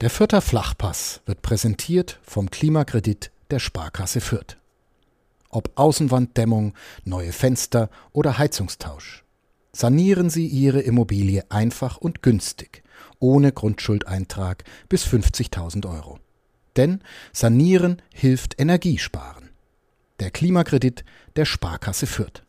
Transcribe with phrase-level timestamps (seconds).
[0.00, 4.56] Der Fürther Flachpass wird präsentiert vom Klimakredit der Sparkasse Fürth.
[5.50, 6.72] Ob Außenwanddämmung,
[7.04, 9.24] neue Fenster oder Heizungstausch.
[9.72, 12.82] Sanieren Sie Ihre Immobilie einfach und günstig,
[13.18, 16.18] ohne Grundschuldeintrag bis 50.000 Euro.
[16.76, 17.02] Denn
[17.34, 19.50] Sanieren hilft Energiesparen.
[20.18, 21.04] Der Klimakredit
[21.36, 22.42] der Sparkasse Fürth.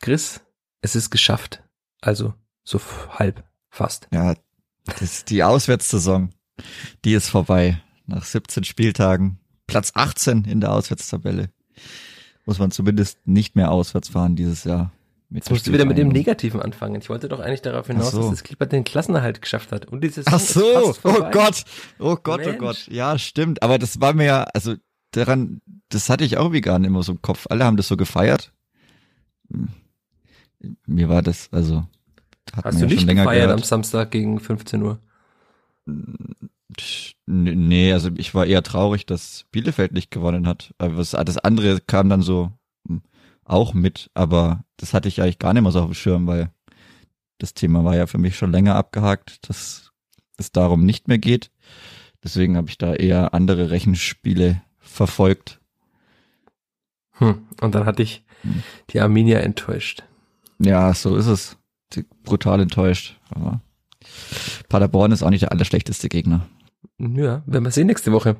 [0.00, 0.40] Chris,
[0.80, 1.62] es ist geschafft.
[2.00, 2.32] Also
[2.64, 2.80] so
[3.10, 4.08] halb, fast.
[4.12, 4.34] Ja,
[4.86, 6.30] das ist die Auswärtssaison.
[7.04, 7.80] Die ist vorbei.
[8.06, 9.38] Nach 17 Spieltagen.
[9.66, 11.50] Platz 18 in der Auswärtstabelle.
[12.46, 14.92] Muss man zumindest nicht mehr auswärts fahren dieses Jahr.
[15.30, 16.94] Jetzt musst du wieder mit dem Negativen anfangen.
[16.94, 18.22] Ich wollte doch eigentlich darauf hinaus, so.
[18.22, 19.84] dass das Clipper den Klassenerhalt geschafft hat.
[19.84, 21.64] Und dieses Ach so, oh Gott,
[21.98, 22.54] oh Gott, Mensch.
[22.54, 22.88] oh Gott.
[22.90, 23.62] Ja, stimmt.
[23.62, 24.76] Aber das war mir ja, also
[25.10, 27.46] daran, das hatte ich auch wie gar nicht immer so im Kopf.
[27.50, 28.52] Alle haben das so gefeiert.
[29.50, 29.68] Hm.
[30.86, 31.86] Mir war das, also.
[32.64, 33.50] Hast du nicht gefeiert gehört.
[33.50, 34.98] am Samstag gegen 15 Uhr?
[37.26, 40.74] Nee, also ich war eher traurig, dass Bielefeld nicht gewonnen hat.
[40.78, 42.52] Aber das andere kam dann so
[42.86, 43.02] hm,
[43.44, 46.50] auch mit, aber das hatte ich eigentlich gar nicht mehr so auf dem Schirm, weil
[47.38, 49.92] das Thema war ja für mich schon länger abgehakt, dass
[50.36, 51.50] es darum nicht mehr geht.
[52.22, 55.60] Deswegen habe ich da eher andere Rechenspiele verfolgt.
[57.12, 58.62] Hm, und dann hatte ich hm.
[58.90, 60.04] die Arminia enttäuscht.
[60.58, 61.56] Ja, so ist es.
[62.22, 63.18] Brutal enttäuscht.
[63.30, 63.60] Aber
[64.68, 66.46] Paderborn ist auch nicht der allerschlechteste Gegner.
[66.98, 68.36] Ja, werden wir sehen nächste Woche.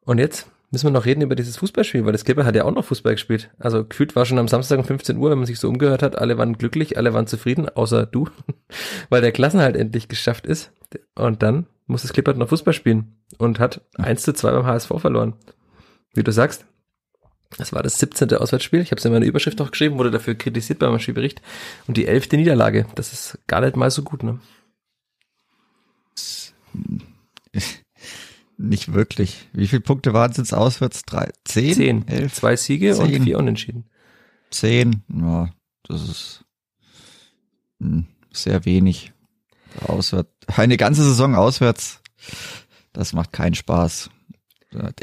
[0.00, 2.72] Und jetzt müssen wir noch reden über dieses Fußballspiel, weil das Clipper hat ja auch
[2.72, 3.50] noch Fußball gespielt.
[3.58, 6.18] Also gefühlt war schon am Samstag um 15 Uhr, wenn man sich so umgehört hat,
[6.18, 8.28] alle waren glücklich, alle waren zufrieden, außer du,
[9.08, 10.72] weil der Klassen halt endlich geschafft ist.
[11.14, 14.92] Und dann muss das Clipper noch Fußball spielen und hat 1 zu 2 beim HSV
[14.98, 15.34] verloren.
[16.14, 16.66] Wie du sagst,
[17.58, 18.34] das war das 17.
[18.34, 18.80] Auswärtsspiel.
[18.80, 21.42] Ich habe es in meiner Überschrift auch geschrieben, wurde dafür kritisiert beim Spielbericht.
[21.86, 22.86] Und die elfte Niederlage.
[22.96, 24.40] Das ist gar nicht mal so gut, ne?
[28.58, 29.48] Nicht wirklich.
[29.52, 31.02] Wie viele Punkte waren es jetzt auswärts?
[31.02, 31.74] Drei, zehn?
[31.74, 32.08] Zehn.
[32.08, 32.34] Elf?
[32.34, 33.16] Zwei Siege zehn.
[33.16, 33.84] und vier Unentschieden.
[34.50, 35.02] Zehn.
[35.12, 35.50] Ja,
[35.84, 36.44] das ist
[37.80, 39.12] hm, sehr wenig.
[39.86, 40.30] Auswärts.
[40.46, 42.00] Eine ganze Saison auswärts.
[42.94, 44.08] Das macht keinen Spaß.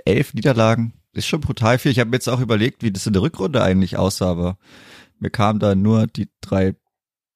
[0.05, 1.91] Elf Niederlagen ist schon brutal viel.
[1.91, 4.57] Ich habe mir jetzt auch überlegt, wie das in der Rückrunde eigentlich aussah, aber
[5.19, 6.75] mir kamen da nur die drei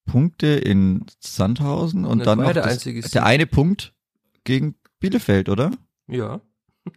[0.08, 3.94] Punkte in Sandhausen und dann noch der, das, der eine Punkt
[4.48, 5.72] gegen Bielefeld, oder?
[6.08, 6.42] Ja.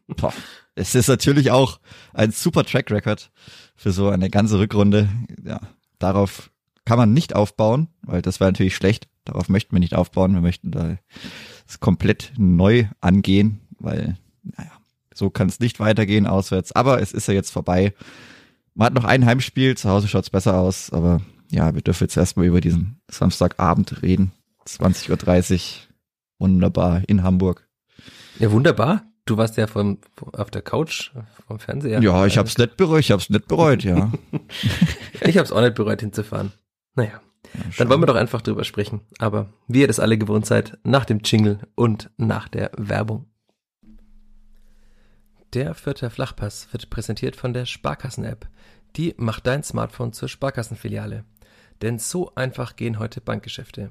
[0.07, 0.33] Boah,
[0.77, 1.81] es ist natürlich auch
[2.15, 3.31] ein super Track Record
[3.75, 5.09] für so eine ganze Rückrunde.
[5.45, 5.61] Ja,
[5.99, 6.51] darauf
[6.85, 9.09] kann man nicht aufbauen, weil das wäre natürlich schlecht.
[9.25, 10.33] Darauf möchten wir nicht aufbauen.
[10.33, 10.97] Wir möchten da
[11.67, 14.71] es komplett neu angehen, weil, naja,
[15.13, 16.73] so kann es nicht weitergehen auswärts.
[16.73, 17.95] Aber es ist ja jetzt vorbei.
[18.75, 22.05] Man hat noch ein Heimspiel, zu Hause schaut es besser aus, aber ja, wir dürfen
[22.05, 24.31] jetzt erstmal über diesen Samstagabend reden.
[24.67, 25.90] 20.30 Uhr.
[26.41, 27.69] Wunderbar in Hamburg.
[28.39, 29.05] Ja, wunderbar.
[29.27, 29.99] Du warst ja vom,
[30.33, 31.13] auf der Couch
[31.47, 32.03] vom Fernseher.
[32.03, 34.11] Ja, ich hab's nicht bereut, ich hab's nicht bereut, ja.
[35.21, 36.53] ich hab's auch nicht bereut hinzufahren.
[36.97, 37.21] Naja.
[37.55, 39.03] Ja, dann wollen wir doch einfach drüber sprechen.
[39.19, 43.27] Aber wie ihr das alle gewohnt seid, nach dem Jingle und nach der Werbung.
[45.53, 48.49] Der vierte Flachpass wird präsentiert von der Sparkassen-App.
[48.97, 51.25] Die macht dein Smartphone zur Sparkassenfiliale.
[51.83, 53.91] Denn so einfach gehen heute Bankgeschäfte.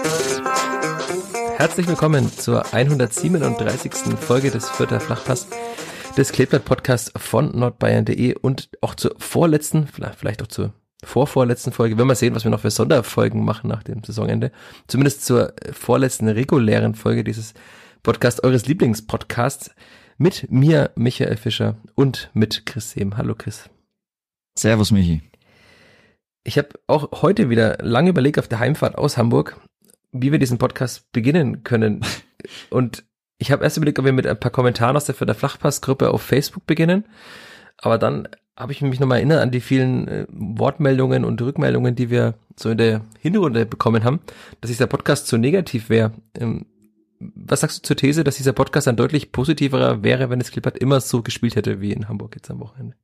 [1.61, 4.17] Herzlich willkommen zur 137.
[4.19, 5.47] Folge des Vierter Flachpass
[6.17, 10.73] des Kleeblatt-Podcasts von nordbayern.de und auch zur vorletzten, vielleicht auch zur
[11.03, 14.51] vorvorletzten Folge, wenn wir sehen, was wir noch für Sonderfolgen machen nach dem Saisonende,
[14.87, 17.53] zumindest zur vorletzten regulären Folge dieses
[18.01, 19.69] Podcasts, eures Lieblingspodcasts,
[20.17, 23.17] mit mir, Michael Fischer und mit Chris Sehm.
[23.17, 23.69] Hallo Chris.
[24.57, 25.21] Servus Michi.
[26.43, 29.61] Ich habe auch heute wieder lange überlegt auf der Heimfahrt aus Hamburg,
[30.11, 32.05] wie wir diesen Podcast beginnen können.
[32.69, 33.03] Und
[33.37, 36.11] ich habe erst überlegt, ob wir mit ein paar Kommentaren aus der Für der Flachpass-Gruppe
[36.11, 37.05] auf Facebook beginnen.
[37.77, 42.09] Aber dann habe ich mich nochmal erinnert an die vielen äh, Wortmeldungen und Rückmeldungen, die
[42.09, 44.19] wir so in der Hinrunde bekommen haben,
[44.59, 46.11] dass dieser Podcast zu negativ wäre.
[46.35, 46.65] Ähm,
[47.19, 50.77] was sagst du zur These, dass dieser Podcast ein deutlich positiverer wäre, wenn es Klippert
[50.77, 52.95] immer so gespielt hätte wie in Hamburg jetzt am Wochenende?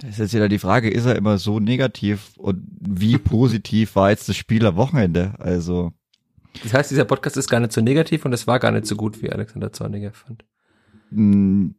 [0.00, 4.10] Das ist jetzt wieder die Frage, ist er immer so negativ und wie positiv war
[4.10, 5.34] jetzt das Spiel am Wochenende?
[5.38, 5.92] Also.
[6.62, 8.96] Das heißt, dieser Podcast ist gar nicht so negativ und es war gar nicht so
[8.96, 10.44] gut, wie Alexander Zorniger fand.
[11.10, 11.72] mh,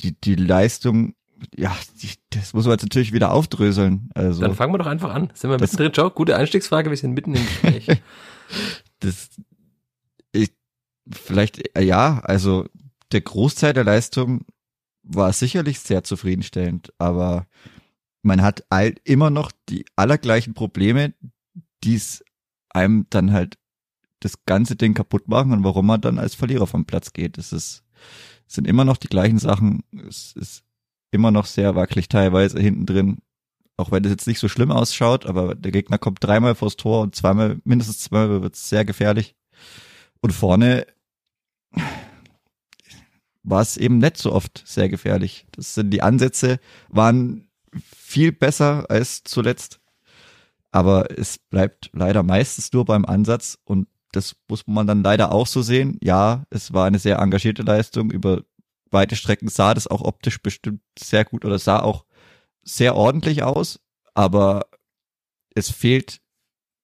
[0.00, 1.14] die, die Leistung,
[1.56, 4.08] ja, die, das muss man jetzt natürlich wieder aufdröseln.
[4.14, 5.30] Also, Dann fangen wir doch einfach an.
[5.34, 5.92] Sind wir Das- mittendrin?
[5.96, 7.88] Schau, gute Einstiegsfrage, wir sind mitten im Gespräch.
[9.00, 9.30] das,
[10.32, 10.52] ich,
[11.10, 12.66] vielleicht, ja, also
[13.12, 14.44] der Großteil der Leistung
[15.04, 17.46] war sicherlich sehr zufriedenstellend, aber
[18.22, 21.14] man hat all, immer noch die allergleichen Probleme,
[21.84, 22.24] die es
[22.70, 23.58] einem dann halt
[24.20, 27.36] das ganze Ding kaputt machen und warum man dann als Verlierer vom Platz geht.
[27.36, 27.84] Es ist,
[28.48, 29.82] es sind immer noch die gleichen Sachen.
[30.08, 30.64] Es ist
[31.10, 33.18] immer noch sehr wackelig teilweise hinten drin.
[33.76, 37.02] Auch wenn das jetzt nicht so schlimm ausschaut, aber der Gegner kommt dreimal vors Tor
[37.02, 39.34] und zweimal, mindestens zweimal wird es sehr gefährlich.
[40.20, 40.86] Und vorne
[43.44, 45.46] war es eben nicht so oft sehr gefährlich.
[45.52, 46.58] Das sind die Ansätze
[46.88, 47.48] waren
[47.96, 49.80] viel besser als zuletzt.
[50.72, 55.46] Aber es bleibt leider meistens nur beim Ansatz und das muss man dann leider auch
[55.46, 55.98] so sehen.
[56.02, 58.10] Ja, es war eine sehr engagierte Leistung.
[58.10, 58.42] Über
[58.90, 62.04] weite Strecken sah das auch optisch bestimmt sehr gut oder sah auch
[62.62, 63.80] sehr ordentlich aus,
[64.14, 64.66] aber
[65.54, 66.20] es fehlt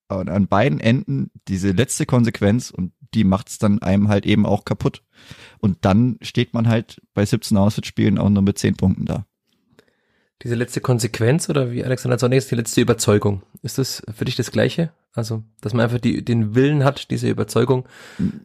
[0.08, 4.64] an, an beiden Enden diese letzte Konsequenz und die macht's dann einem halt eben auch
[4.64, 5.02] kaputt.
[5.58, 9.26] Und dann steht man halt bei 17 Auswärtsspielen auch nur mit 10 Punkten da.
[10.42, 13.42] Diese letzte Konsequenz oder wie Alexander ist die letzte Überzeugung.
[13.62, 14.90] Ist das für dich das Gleiche?
[15.12, 17.86] Also, dass man einfach die, den Willen hat, diese Überzeugung.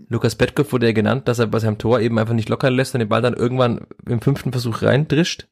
[0.10, 2.96] Lukas Petkoff wurde ja genannt, dass er bei seinem Tor eben einfach nicht locker lässt
[2.96, 5.48] und den Ball dann irgendwann im fünften Versuch reindrischt.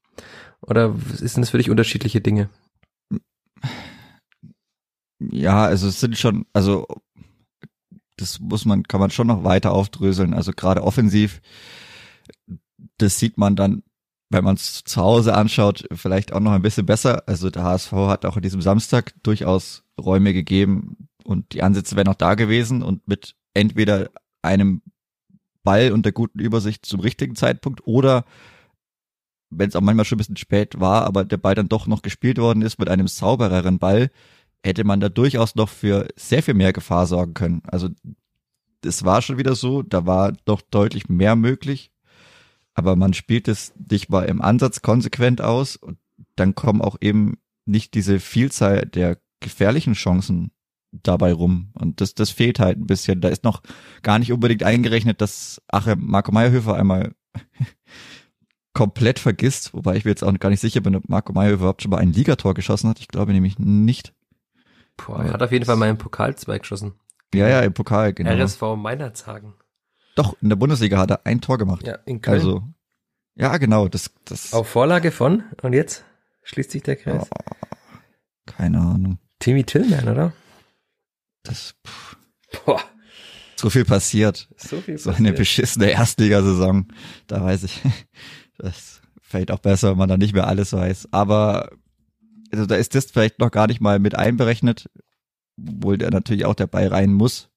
[0.59, 2.49] Oder ist denn das für dich unterschiedliche Dinge?
[5.19, 6.87] Ja, also es sind schon, also
[8.23, 10.33] das muss man, kann man schon noch weiter aufdröseln.
[10.33, 11.41] Also gerade offensiv,
[12.97, 13.83] das sieht man dann,
[14.29, 17.27] wenn man es zu Hause anschaut, vielleicht auch noch ein bisschen besser.
[17.27, 22.07] Also der HSV hat auch an diesem Samstag durchaus Räume gegeben und die Ansätze wären
[22.07, 24.09] auch da gewesen und mit entweder
[24.41, 24.81] einem
[25.63, 28.25] Ball und der guten Übersicht zum richtigen Zeitpunkt oder
[29.49, 32.01] wenn es auch manchmal schon ein bisschen spät war, aber der Ball dann doch noch
[32.01, 34.09] gespielt worden ist mit einem saubereren Ball,
[34.63, 37.61] hätte man da durchaus noch für sehr viel mehr Gefahr sorgen können.
[37.65, 37.89] Also
[38.83, 41.91] es war schon wieder so, da war doch deutlich mehr möglich,
[42.73, 45.97] aber man spielt es nicht mal im Ansatz konsequent aus und
[46.35, 50.51] dann kommen auch eben nicht diese Vielzahl der gefährlichen Chancen
[50.91, 53.19] dabei rum und das das fehlt halt ein bisschen.
[53.21, 53.61] Da ist noch
[54.01, 57.15] gar nicht unbedingt eingerechnet, dass Achim Marco Meyerhöfer einmal
[58.73, 61.81] komplett vergisst, wobei ich mir jetzt auch gar nicht sicher bin, ob Marco Meyerhöfer überhaupt
[61.81, 62.99] schon mal ein Ligator geschossen hat.
[62.99, 64.13] Ich glaube nämlich nicht.
[64.97, 66.93] Boah, er hat auf jeden Fall mal einen Pokalzweig geschossen.
[67.33, 68.31] Ja, ja, im Pokal, genau.
[68.31, 69.55] RSV Meinerzhagen.
[70.15, 71.85] Doch, in der Bundesliga hat er ein Tor gemacht.
[71.87, 72.37] Ja, in Köln.
[72.39, 72.63] Also,
[73.35, 76.03] ja, genau, das, das, Auf Vorlage von, und jetzt
[76.43, 77.27] schließt sich der Kreis.
[78.45, 79.17] keine Ahnung.
[79.39, 80.33] Timmy Tillman, oder?
[81.41, 82.15] Das, pff,
[82.65, 82.79] Boah,
[83.55, 84.47] so viel passiert.
[84.57, 85.37] so viel So eine passiert.
[85.37, 86.87] beschissene Erstligasaison.
[87.27, 87.81] Da weiß ich,
[88.59, 91.09] das fällt auch besser, wenn man da nicht mehr alles weiß.
[91.11, 91.71] Aber,
[92.53, 94.89] also da ist das vielleicht noch gar nicht mal mit einberechnet,
[95.59, 97.49] obwohl der natürlich auch dabei rein muss.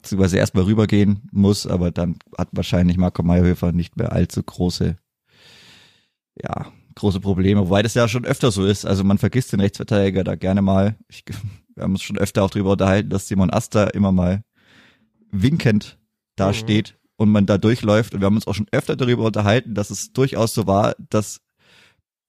[0.00, 4.96] Beziehungsweise erstmal rübergehen muss, aber dann hat wahrscheinlich Marco Meyerhöfer nicht mehr allzu große,
[6.40, 8.84] ja, große Probleme, wobei das ja schon öfter so ist.
[8.84, 10.96] Also man vergisst den Rechtsverteidiger da gerne mal.
[11.08, 11.24] Ich,
[11.74, 14.44] wir haben uns schon öfter auch darüber unterhalten, dass Simon Asta immer mal
[15.32, 15.98] winkend
[16.36, 16.54] da Mhm.
[16.54, 18.14] steht und man da durchläuft.
[18.14, 21.40] Und wir haben uns auch schon öfter darüber unterhalten, dass es durchaus so war, dass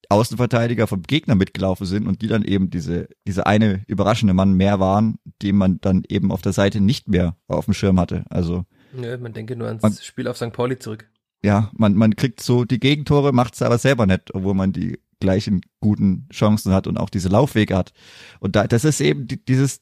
[0.09, 4.79] Außenverteidiger vom Gegner mitgelaufen sind und die dann eben diese, diese eine überraschende Mann mehr
[4.79, 8.23] waren, den man dann eben auf der Seite nicht mehr auf dem Schirm hatte.
[8.29, 8.65] Also
[9.01, 10.51] Ja, man denke nur ans Man- Spiel auf St.
[10.53, 11.09] Pauli zurück.
[11.43, 15.61] ja, man, man kriegt so die Gegentore, macht's aber selber nicht, obwohl man die gleichen
[15.79, 17.91] guten Chancen hat und auch diese Laufwege hat.
[18.39, 19.81] Und da, das ist eben die, dieses,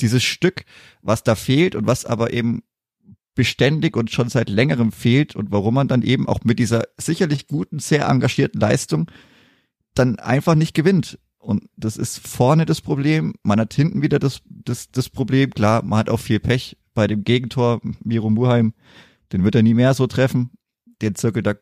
[0.00, 0.64] dieses Stück,
[1.02, 2.62] was da fehlt und was aber eben
[3.34, 7.46] beständig und schon seit längerem fehlt und warum man dann eben auch mit dieser sicherlich
[7.48, 9.10] guten, sehr engagierten Leistung
[9.98, 11.18] dann einfach nicht gewinnt.
[11.38, 13.34] Und das ist vorne das Problem.
[13.42, 15.50] Man hat hinten wieder das, das, das Problem.
[15.50, 17.80] Klar, man hat auch viel Pech bei dem Gegentor.
[18.02, 18.74] Miro Muheim,
[19.32, 20.50] den wird er nie mehr so treffen.
[21.02, 21.54] Den Zirkel da,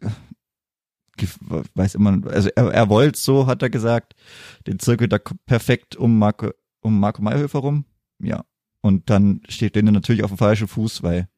[0.00, 0.08] äh,
[1.74, 4.14] weiß immer, also er, er wollte so, hat er gesagt.
[4.66, 7.84] Den Zirkel da perfekt um Marco, um Marco Mayhöfer rum.
[8.18, 8.44] Ja.
[8.80, 11.28] Und dann steht Linde natürlich auf dem falschen Fuß, weil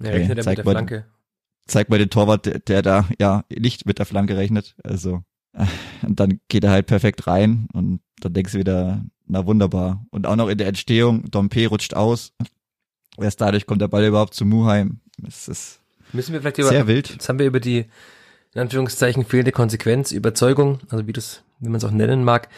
[0.00, 1.06] Ja, Okay, rechnet er zeig mit der mal-
[1.66, 4.76] zeigt mal den Torwart, der, der da ja nicht mit der Flanke rechnet.
[4.82, 5.20] Also äh,
[6.02, 10.04] und dann geht er halt perfekt rein und dann denkst du wieder, na wunderbar.
[10.10, 12.32] Und auch noch in der Entstehung, Dompe rutscht aus.
[13.18, 15.00] Erst dadurch kommt der Ball überhaupt zu Muheim.
[15.26, 15.80] Es ist
[16.12, 17.10] Müssen wir vielleicht über, sehr wild.
[17.10, 17.86] jetzt haben wir über die,
[18.54, 22.48] in Anführungszeichen, fehlende Konsequenz, Überzeugung, also wie das, wie man es auch nennen mag,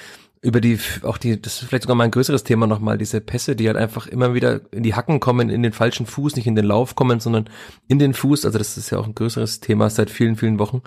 [0.40, 3.56] über die, auch die, das ist vielleicht sogar mal ein größeres Thema nochmal, diese Pässe,
[3.56, 6.54] die halt einfach immer wieder in die Hacken kommen, in den falschen Fuß, nicht in
[6.54, 7.48] den Lauf kommen, sondern
[7.88, 8.44] in den Fuß.
[8.44, 10.82] Also das ist ja auch ein größeres Thema seit vielen, vielen Wochen.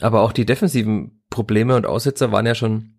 [0.00, 2.94] Aber auch die defensiven Probleme und Aussetzer waren ja schon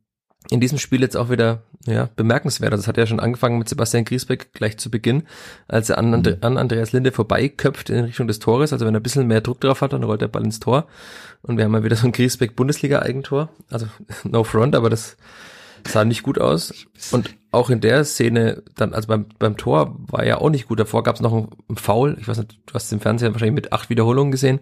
[0.51, 2.73] in diesem Spiel jetzt auch wieder ja, bemerkenswert.
[2.73, 5.23] Also es hat ja schon angefangen mit Sebastian Griesbeck gleich zu Beginn,
[5.69, 8.73] als er an, And an Andreas Linde vorbeiköpft in Richtung des Tores.
[8.73, 10.85] Also wenn er ein bisschen mehr Druck drauf hat, dann rollt der Ball ins Tor.
[11.43, 13.49] Und wir haben mal wieder so ein Griesbeck-Bundesliga-Eigentor.
[13.71, 13.87] Also
[14.25, 15.15] no front, aber das
[15.87, 16.73] sah nicht gut aus.
[17.11, 20.79] Und auch in der Szene, dann, also beim, beim Tor war ja auch nicht gut.
[20.79, 22.17] Davor gab es noch einen Foul.
[22.19, 24.59] Ich weiß nicht, du hast es im Fernsehen wahrscheinlich mit acht Wiederholungen gesehen,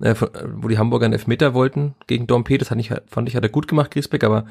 [0.00, 0.14] äh,
[0.56, 2.58] wo die Hamburger einen Elfmeter wollten gegen Dompe.
[2.58, 4.46] Das hat ich, fand ich, hat er gut gemacht, Griesbeck, aber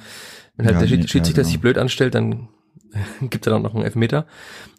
[0.55, 1.47] wenn halt ja, der nee, Schiedsrichter ja, genau.
[1.47, 2.47] sich blöd anstellt, dann
[3.21, 4.25] gibt er dann noch einen Elfmeter.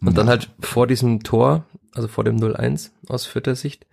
[0.00, 0.14] Und ja.
[0.14, 3.86] dann halt vor diesem Tor, also vor dem 0-1 aus vierter Sicht,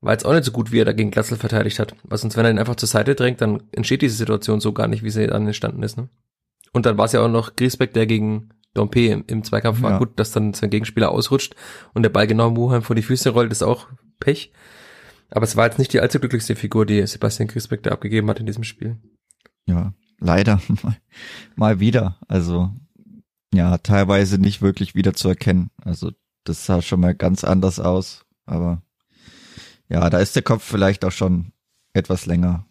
[0.00, 1.94] war jetzt auch nicht so gut, wie er dagegen Glatzel verteidigt hat.
[2.04, 4.86] Weil sonst, wenn er ihn einfach zur Seite drängt, dann entsteht diese Situation so gar
[4.86, 5.96] nicht, wie sie dann entstanden ist.
[5.96, 6.08] Ne?
[6.74, 9.92] Und dann war es ja auch noch Griesbeck, der gegen Dompe im, im Zweikampf war.
[9.92, 9.98] Ja.
[9.98, 11.54] Gut, dass dann sein Gegenspieler ausrutscht
[11.94, 13.88] und der Ball genau Muheim vor die Füße rollt, ist auch
[14.20, 14.52] Pech.
[15.30, 18.40] Aber es war jetzt nicht die allzu glücklichste Figur, die Sebastian Griesbeck da abgegeben hat
[18.40, 18.98] in diesem Spiel.
[19.66, 20.60] Ja, leider
[21.56, 22.18] mal wieder.
[22.28, 22.72] Also
[23.54, 25.70] ja, teilweise nicht wirklich wieder zu erkennen.
[25.82, 26.10] Also
[26.42, 28.26] das sah schon mal ganz anders aus.
[28.46, 28.82] Aber
[29.88, 31.52] ja, da ist der Kopf vielleicht auch schon
[31.92, 32.66] etwas länger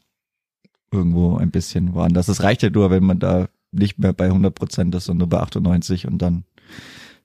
[0.92, 2.28] irgendwo ein bisschen woanders.
[2.28, 5.38] Es reicht ja nur, wenn man da nicht mehr bei 100 Prozent ist, sondern nur
[5.38, 6.46] bei 98 und dann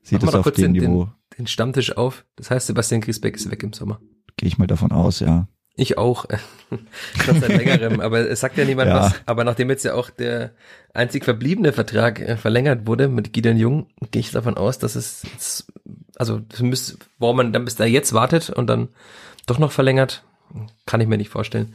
[0.03, 1.05] sieht es auf dem Niveau.
[1.05, 2.25] Den, den Stammtisch auf.
[2.37, 4.01] Das heißt, Sebastian Griesbeck ist weg im Sommer.
[4.37, 5.49] Gehe ich mal davon aus, ja.
[5.77, 6.27] Ich auch.
[7.25, 8.97] Schon seit längerem, aber es sagt ja niemand ja.
[8.97, 9.15] was.
[9.27, 10.53] Aber nachdem jetzt ja auch der
[10.93, 15.67] einzig verbliebene Vertrag äh, verlängert wurde mit Gideon Jung, gehe ich davon aus, dass es,
[16.17, 18.89] also das müsste, warum man dann bis da jetzt wartet und dann
[19.47, 20.25] doch noch verlängert,
[20.85, 21.75] kann ich mir nicht vorstellen.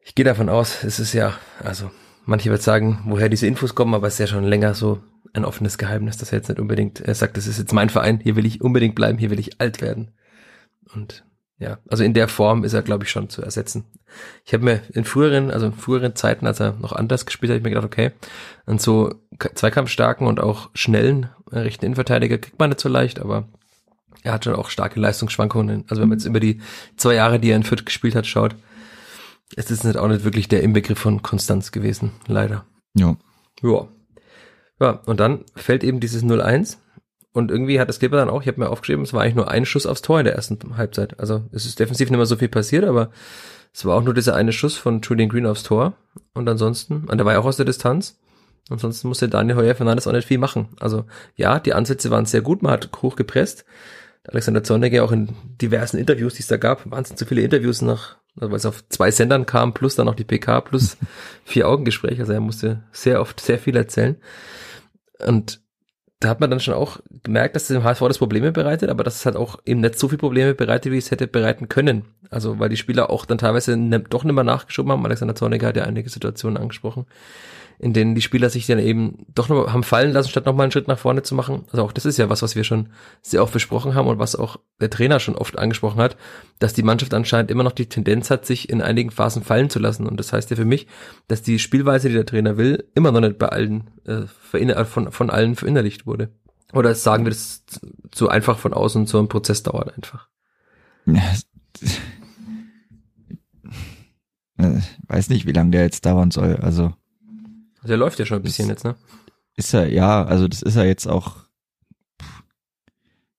[0.00, 1.90] Ich gehe davon aus, es ist ja, also
[2.26, 5.00] manche wird sagen, woher diese Infos kommen, aber es ist ja schon länger so
[5.32, 8.20] ein offenes Geheimnis, dass er jetzt nicht unbedingt, er sagt, das ist jetzt mein Verein,
[8.20, 10.10] hier will ich unbedingt bleiben, hier will ich alt werden.
[10.94, 11.24] Und
[11.58, 13.84] ja, also in der Form ist er, glaube ich, schon zu ersetzen.
[14.44, 17.58] Ich habe mir in früheren, also in früheren Zeiten, als er noch anders gespielt hat,
[17.58, 18.12] ich mir gedacht, okay,
[18.66, 19.14] an so
[19.54, 23.48] zweikampfstarken und auch schnellen äh, rechten Innenverteidiger kriegt man nicht so leicht, aber
[24.22, 25.84] er hat schon auch starke Leistungsschwankungen.
[25.88, 26.60] Also wenn man jetzt über die
[26.96, 28.54] zwei Jahre, die er in Fürth gespielt hat, schaut,
[29.54, 32.66] es ist nicht auch nicht wirklich der Inbegriff von Konstanz gewesen, leider.
[32.94, 33.16] Ja.
[33.62, 33.88] Ja.
[34.78, 36.78] Ja, und dann fällt eben dieses 0-1
[37.32, 39.50] und irgendwie hat das Clipper dann auch, ich habe mir aufgeschrieben, es war eigentlich nur
[39.50, 41.20] ein Schuss aufs Tor in der ersten Halbzeit.
[41.20, 43.10] Also es ist defensiv nicht mehr so viel passiert, aber
[43.72, 45.94] es war auch nur dieser eine Schuss von Julian Green aufs Tor.
[46.32, 48.18] Und ansonsten, und der war ja auch aus der Distanz.
[48.70, 50.68] Ansonsten musste Daniel Heuer Fernandes auch nicht viel machen.
[50.80, 53.64] Also ja, die Ansätze waren sehr gut, man hat hoch gepresst.
[54.24, 55.28] Alexander Zorniger auch in
[55.60, 58.86] diversen Interviews, die es da gab, wahnsinnig zu viele Interviews nach, also weil es auf
[58.88, 60.96] zwei Sendern kam, plus dann noch die PK, plus
[61.44, 62.22] vier Augengespräche.
[62.22, 64.16] Also er musste sehr oft sehr viel erzählen.
[65.24, 65.60] Und
[66.20, 69.04] da hat man dann schon auch gemerkt, dass es dem HSV das Probleme bereitet, aber
[69.04, 72.04] dass es halt auch eben nicht so viel Probleme bereitet, wie es hätte bereiten können.
[72.30, 75.04] Also weil die Spieler auch dann teilweise ne, doch nicht mehr nachgeschoben haben.
[75.04, 77.06] Alexander Zorniger hat ja einige Situationen angesprochen
[77.78, 80.72] in denen die Spieler sich dann eben doch noch haben fallen lassen, statt nochmal einen
[80.72, 81.64] Schritt nach vorne zu machen.
[81.70, 82.88] Also auch das ist ja was, was wir schon
[83.20, 86.16] sehr oft besprochen haben und was auch der Trainer schon oft angesprochen hat,
[86.58, 89.78] dass die Mannschaft anscheinend immer noch die Tendenz hat, sich in einigen Phasen fallen zu
[89.78, 90.06] lassen.
[90.06, 90.86] Und das heißt ja für mich,
[91.28, 95.30] dass die Spielweise, die der Trainer will, immer noch nicht bei allen äh, von, von
[95.30, 96.30] allen verinnerlicht wurde.
[96.72, 97.64] Oder sagen wir das
[98.10, 100.28] zu einfach von außen, so ein Prozess dauert einfach.
[101.06, 101.22] Ja,
[105.06, 106.56] weiß nicht, wie lange der jetzt dauern soll.
[106.56, 106.94] Also
[107.86, 108.96] also der läuft ja schon ein bisschen jetzt, ne?
[109.54, 111.36] Ist er, ja, also das ist ja jetzt auch,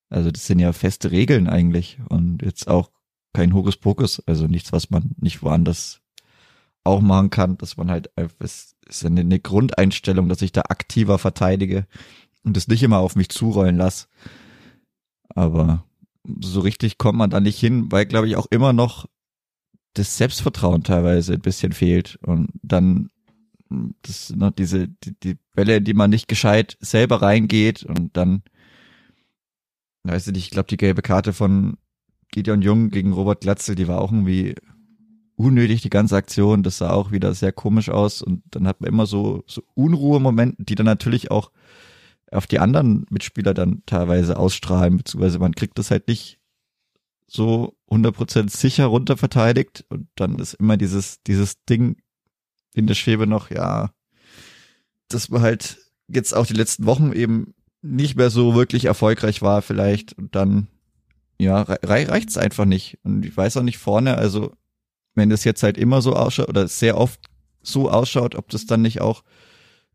[0.08, 2.92] also das sind ja feste Regeln eigentlich und jetzt auch
[3.34, 6.00] kein Hokuspokus, also nichts, was man nicht woanders
[6.86, 10.62] auch machen kann, dass man halt einfach, es ist eine, eine Grundeinstellung, dass ich da
[10.70, 11.86] aktiver verteidige
[12.48, 14.08] und das nicht immer auf mich zurollen lasse.
[15.30, 15.84] Aber
[16.40, 19.06] so richtig kommt man da nicht hin, weil, glaube ich, auch immer noch
[19.94, 22.18] das Selbstvertrauen teilweise ein bisschen fehlt.
[22.24, 23.10] Und dann
[24.02, 28.44] das noch diese die, die Welle, die man nicht gescheit selber reingeht und dann
[30.04, 31.78] weiß ich nicht, ich glaube die gelbe Karte von
[32.32, 34.56] Gideon Jung gegen Robert Glatzel, die war auch irgendwie
[35.36, 38.90] unnötig die ganze Aktion, das sah auch wieder sehr komisch aus und dann hat man
[38.90, 41.52] immer so so Unruhemomente, die dann natürlich auch
[42.32, 46.40] auf die anderen Mitspieler dann teilweise ausstrahlen, beziehungsweise man kriegt das halt nicht
[47.28, 51.98] so 100% sicher runter verteidigt und dann ist immer dieses dieses Ding
[52.74, 53.92] in der Schwebe noch, ja,
[55.10, 59.62] dass man halt jetzt auch die letzten Wochen eben nicht mehr so wirklich erfolgreich war
[59.62, 60.68] vielleicht und dann,
[61.40, 63.00] ja, rei reicht's einfach nicht.
[63.04, 64.54] Und ich weiß auch nicht vorne, also
[65.16, 67.20] wenn das jetzt halt immer so ausschaut oder sehr oft
[67.62, 69.24] so ausschaut, ob das dann nicht auch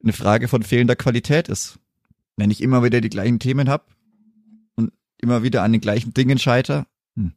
[0.02, 1.78] eine Frage von fehlender Qualität ist.
[2.36, 3.84] Wenn ich immer wieder die gleichen Themen habe
[4.74, 6.86] und immer wieder an den gleichen Dingen scheiter.
[7.16, 7.32] Hm.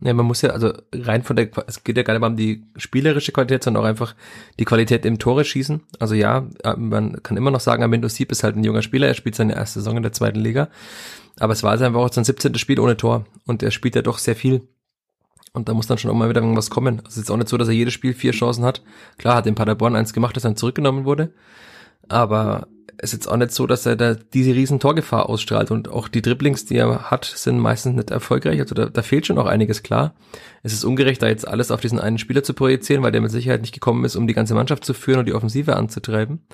[0.00, 2.36] Ja, man muss ja, also rein von der, es geht ja gar nicht mal um
[2.36, 4.16] die spielerische Qualität, sondern auch einfach
[4.58, 5.82] die Qualität im Tore schießen.
[6.00, 9.14] Also ja, man kann immer noch sagen, Amendo Sieb ist halt ein junger Spieler, er
[9.14, 10.68] spielt seine erste Saison in der zweiten Liga.
[11.38, 12.56] Aber es war einfach auch sein 17.
[12.56, 14.68] Spiel ohne Tor und er spielt ja doch sehr viel.
[15.52, 17.00] Und da muss dann schon auch mal wieder irgendwas kommen.
[17.00, 18.82] Also es ist auch nicht so, dass er jedes Spiel vier Chancen hat.
[19.18, 21.34] Klar hat in Paderborn eins gemacht, das dann zurückgenommen wurde.
[22.08, 22.68] Aber
[23.02, 26.22] ist jetzt auch nicht so, dass er da diese riesen Torgefahr ausstrahlt und auch die
[26.22, 28.60] Dribblings, die er hat, sind meistens nicht erfolgreich.
[28.60, 30.14] Also da, da fehlt schon auch einiges klar.
[30.62, 33.32] Es ist ungerecht, da jetzt alles auf diesen einen Spieler zu projizieren, weil der mit
[33.32, 36.46] Sicherheit nicht gekommen ist, um die ganze Mannschaft zu führen und die Offensive anzutreiben.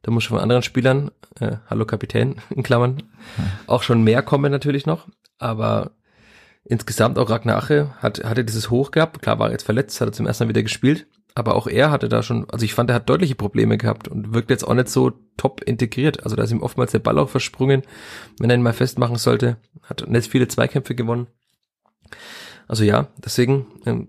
[0.00, 3.02] Da muss schon von anderen Spielern, äh, hallo Kapitän in Klammern,
[3.66, 5.06] auch schon mehr kommen natürlich noch.
[5.36, 5.90] Aber
[6.64, 9.20] insgesamt auch Ragnar Ache hat, hatte dieses Hoch gehabt.
[9.20, 11.06] Klar war er jetzt verletzt, hat er zum ersten Mal wieder gespielt.
[11.34, 14.34] Aber auch er hatte da schon, also ich fand, er hat deutliche Probleme gehabt und
[14.34, 16.24] wirkt jetzt auch nicht so top integriert.
[16.24, 17.82] Also da ist ihm oftmals der Ball auch versprungen,
[18.38, 19.56] wenn er ihn mal festmachen sollte.
[19.82, 21.28] Hat nicht viele Zweikämpfe gewonnen.
[22.66, 24.08] Also ja, deswegen, ähm,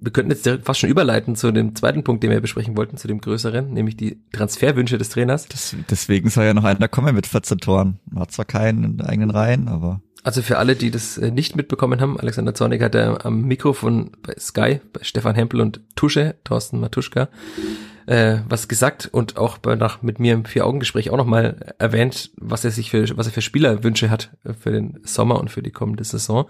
[0.00, 3.06] wir könnten jetzt fast schon überleiten zu dem zweiten Punkt, den wir besprechen wollten, zu
[3.06, 5.46] dem größeren, nämlich die Transferwünsche des Trainers.
[5.46, 8.00] Das, deswegen soll ja noch einer kommen mit 14 Toren.
[8.16, 12.00] Hat zwar keinen in eigenen Reihen, aber also für alle, die das äh, nicht mitbekommen
[12.00, 16.78] haben, Alexander Zornig hat ja am Mikrofon bei Sky, bei Stefan Hempel und Tusche, Thorsten
[16.78, 17.28] Matuschka,
[18.06, 22.64] äh, was gesagt und auch bei, nach, mit mir im Vier-Augen-Gespräch auch nochmal erwähnt, was
[22.64, 26.04] er sich für, was er für Spielerwünsche hat für den Sommer und für die kommende
[26.04, 26.46] Saison.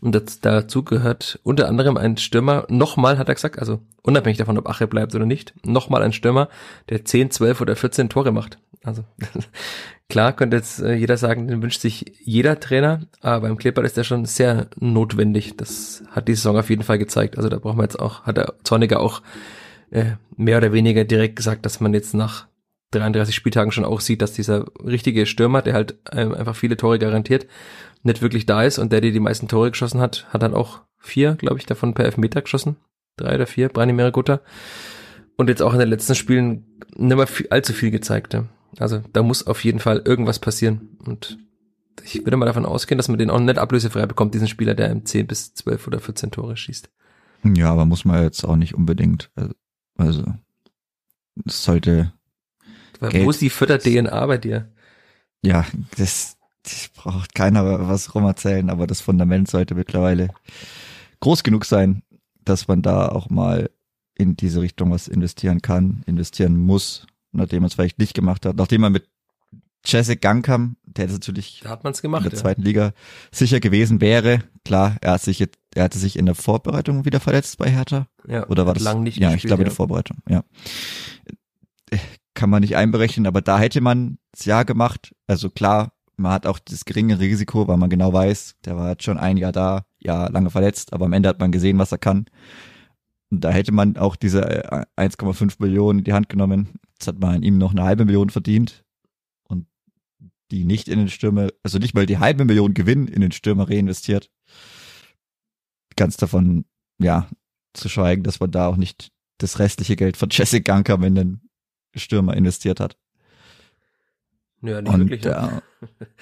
[0.00, 4.58] Und das, dazu gehört unter anderem ein Stürmer, nochmal hat er gesagt, also unabhängig davon,
[4.58, 6.48] ob Ache bleibt oder nicht, nochmal ein Stürmer,
[6.90, 8.58] der 10, 12 oder 14 Tore macht.
[8.82, 9.04] Also
[10.08, 13.96] klar könnte jetzt äh, jeder sagen, den wünscht sich jeder Trainer, aber beim Clipper ist
[13.96, 15.56] der schon sehr notwendig.
[15.56, 17.36] Das hat die Saison auf jeden Fall gezeigt.
[17.36, 19.22] Also da brauchen wir jetzt auch, hat der Zorniger auch
[19.90, 22.46] äh, mehr oder weniger direkt gesagt, dass man jetzt nach
[22.92, 26.98] 33 Spieltagen schon auch sieht, dass dieser richtige Stürmer, der halt ähm, einfach viele Tore
[26.98, 27.46] garantiert,
[28.02, 30.82] nicht wirklich da ist und der, der die meisten Tore geschossen hat, hat dann auch
[30.98, 32.76] vier, glaube ich, davon per Elfmeter geschossen.
[33.16, 34.40] Drei oder vier, Brani Merigutta.
[35.36, 38.36] Und jetzt auch in den letzten Spielen nicht mehr viel, allzu viel gezeigt.
[38.78, 40.96] Also da muss auf jeden Fall irgendwas passieren.
[41.04, 41.38] Und
[42.02, 44.90] ich würde mal davon ausgehen, dass man den auch nicht ablösefrei bekommt, diesen Spieler, der
[44.90, 46.90] im 10 bis 12 oder 14 Tore schießt.
[47.44, 49.30] Ja, aber muss man jetzt auch nicht unbedingt.
[49.34, 49.54] Also,
[49.96, 50.24] also
[51.44, 52.12] es sollte.
[53.00, 54.72] Wo ist die Fütter-DNA bei dir?
[55.42, 55.66] Ja,
[55.98, 60.30] das, das braucht keiner was rum erzählen, aber das Fundament sollte mittlerweile
[61.20, 62.02] groß genug sein,
[62.44, 63.70] dass man da auch mal
[64.14, 68.56] in diese Richtung was investieren kann, investieren muss, nachdem man es vielleicht nicht gemacht hat.
[68.56, 69.08] Nachdem man mit
[69.84, 72.92] Jessic Gang kam, der natürlich da hat man's gemacht, in der zweiten Liga
[73.30, 74.40] sicher gewesen wäre.
[74.64, 78.06] Klar, er hat sich jetzt, er hatte sich in der Vorbereitung wieder verletzt bei Hertha.
[78.26, 78.82] Ja, oder war das?
[78.82, 79.64] Lang nicht ja, gespielt, ich glaube ja.
[79.64, 80.16] in der Vorbereitung.
[80.28, 80.42] Ja,
[82.34, 85.14] kann man nicht einberechnen, aber da hätte man das Jahr gemacht.
[85.26, 89.04] Also klar, man hat auch das geringe Risiko, weil man genau weiß, der war jetzt
[89.04, 91.98] schon ein Jahr da, ja lange verletzt, aber am Ende hat man gesehen, was er
[91.98, 92.26] kann.
[93.30, 96.68] Und da hätte man auch diese äh, 1,5 Millionen in die Hand genommen.
[96.94, 98.84] Jetzt hat man ihm noch eine halbe Million verdient
[99.44, 99.66] und
[100.50, 103.68] die nicht in den Stürmer, also nicht mal die halbe Million Gewinn in den Stürmer
[103.68, 104.30] reinvestiert.
[105.96, 106.64] Ganz davon,
[106.98, 107.28] ja,
[107.72, 111.40] zu schweigen, dass man da auch nicht das restliche Geld von Jesse Ganker in den
[111.96, 112.96] Stürmer investiert hat.
[114.62, 115.24] Ja, nicht Und wirklich.
[115.24, 115.62] Ne?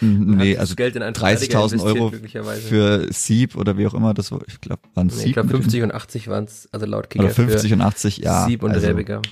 [0.00, 3.86] äh, nee, also das Geld in einen Verteidiger 30.000 investiert, Euro für Sieb oder wie
[3.86, 5.26] auch immer, das war, ich glaube, waren Nee, Sieb.
[5.28, 7.80] ich glaube mit dem- 50 und 80 waren es, also laut Kicker oder 50 und
[7.82, 8.46] 80, für ja.
[8.46, 9.22] Sieb und also, Rebiger.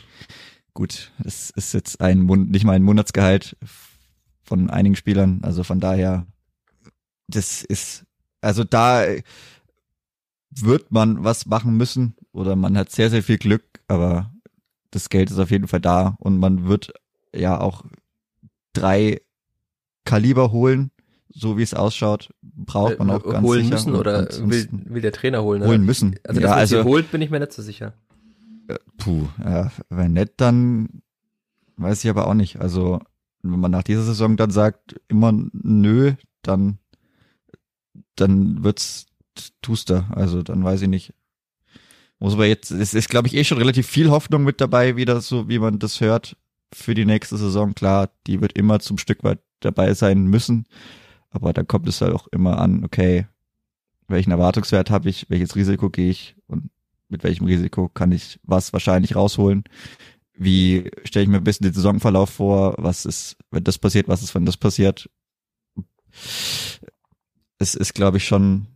[0.75, 3.57] Gut, das ist jetzt ein nicht mal ein Monatsgehalt
[4.43, 6.27] von einigen Spielern, also von daher,
[7.29, 8.05] das ist,
[8.41, 9.05] also da
[10.51, 14.33] wird man was machen müssen oder man hat sehr, sehr viel Glück, aber
[14.91, 16.93] das Geld ist auf jeden Fall da und man wird
[17.35, 17.85] ja auch
[18.73, 19.21] drei
[20.05, 20.91] Kaliber holen,
[21.29, 23.75] so wie es ausschaut, braucht man auch Äh, ganz holen sicher.
[23.75, 25.63] müssen Und oder will, will der Trainer holen?
[25.63, 25.79] holen oder?
[25.87, 26.17] müssen.
[26.25, 27.93] Also, ja, dass man also sie holt, bin ich mir nicht so sicher.
[28.99, 31.03] Puh, ja, wenn nicht, dann
[31.77, 32.61] weiß ich aber auch nicht.
[32.61, 33.01] Also,
[33.43, 36.79] wenn man nach dieser Saison dann sagt, immer nö, dann,
[38.17, 39.07] dann wird's
[39.63, 40.07] Tuster.
[40.11, 41.15] Also, dann weiß ich nicht.
[42.19, 45.21] Muss aber jetzt, es ist, glaube ich, eh schon relativ viel Hoffnung mit dabei, wieder
[45.23, 46.37] so, wie man das hört,
[46.73, 47.75] für die nächste Saison.
[47.75, 50.67] Klar, die wird immer zum Stück weit dabei sein müssen.
[51.31, 53.27] Aber da kommt es halt auch immer an, okay,
[54.09, 56.71] welchen Erwartungswert habe ich, welches Risiko gehe ich und
[57.11, 59.65] mit welchem Risiko kann ich was wahrscheinlich rausholen?
[60.35, 62.75] Wie stelle ich mir ein bisschen den Saisonverlauf vor?
[62.79, 64.09] Was ist, wenn das passiert?
[64.09, 65.11] Was ist, wenn das passiert?
[67.59, 68.67] Es ist, glaube ich, schon,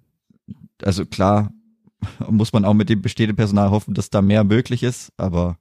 [0.83, 1.53] also klar,
[2.29, 5.59] muss man auch mit dem bestehenden Personal hoffen, dass da mehr möglich ist, aber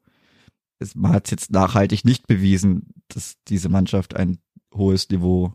[0.79, 4.39] es, man hat jetzt nachhaltig nicht bewiesen, dass diese Mannschaft ein
[4.73, 5.53] hohes Niveau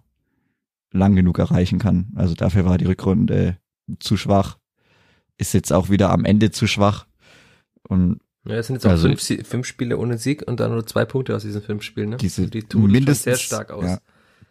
[0.93, 2.13] lang genug erreichen kann.
[2.15, 3.59] Also dafür war die Rückrunde
[4.01, 4.59] zu schwach.
[5.37, 7.07] Ist jetzt auch wieder am Ende zu schwach.
[7.89, 10.87] Und ja, es sind jetzt auch Also- fünf, fünf Spiele ohne Sieg und dann nur
[10.87, 12.11] zwei Punkte aus diesen fünf Spielen.
[12.11, 12.17] Ne?
[12.17, 13.85] diese Also die tun mindestens, sehr stark aus.
[13.85, 13.99] Ja,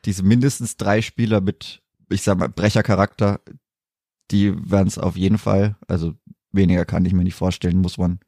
[0.06, 3.40] diese mindestens drei Spieler mit, ich sag mal, Brechercharakter,
[4.32, 5.76] die werden es auf jeden Fall.
[5.88, 6.14] Also
[6.52, 8.20] weniger kann ich mir nicht vorstellen, muss man,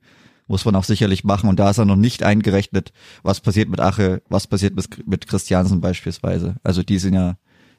[0.47, 1.49] muss man auch sicherlich machen.
[1.49, 2.91] Und da ist er noch nicht eingerechnet,
[3.23, 6.55] was passiert mit Ache, was passiert mit, mit Christiansen beispielsweise.
[6.63, 7.37] Also die sind ja,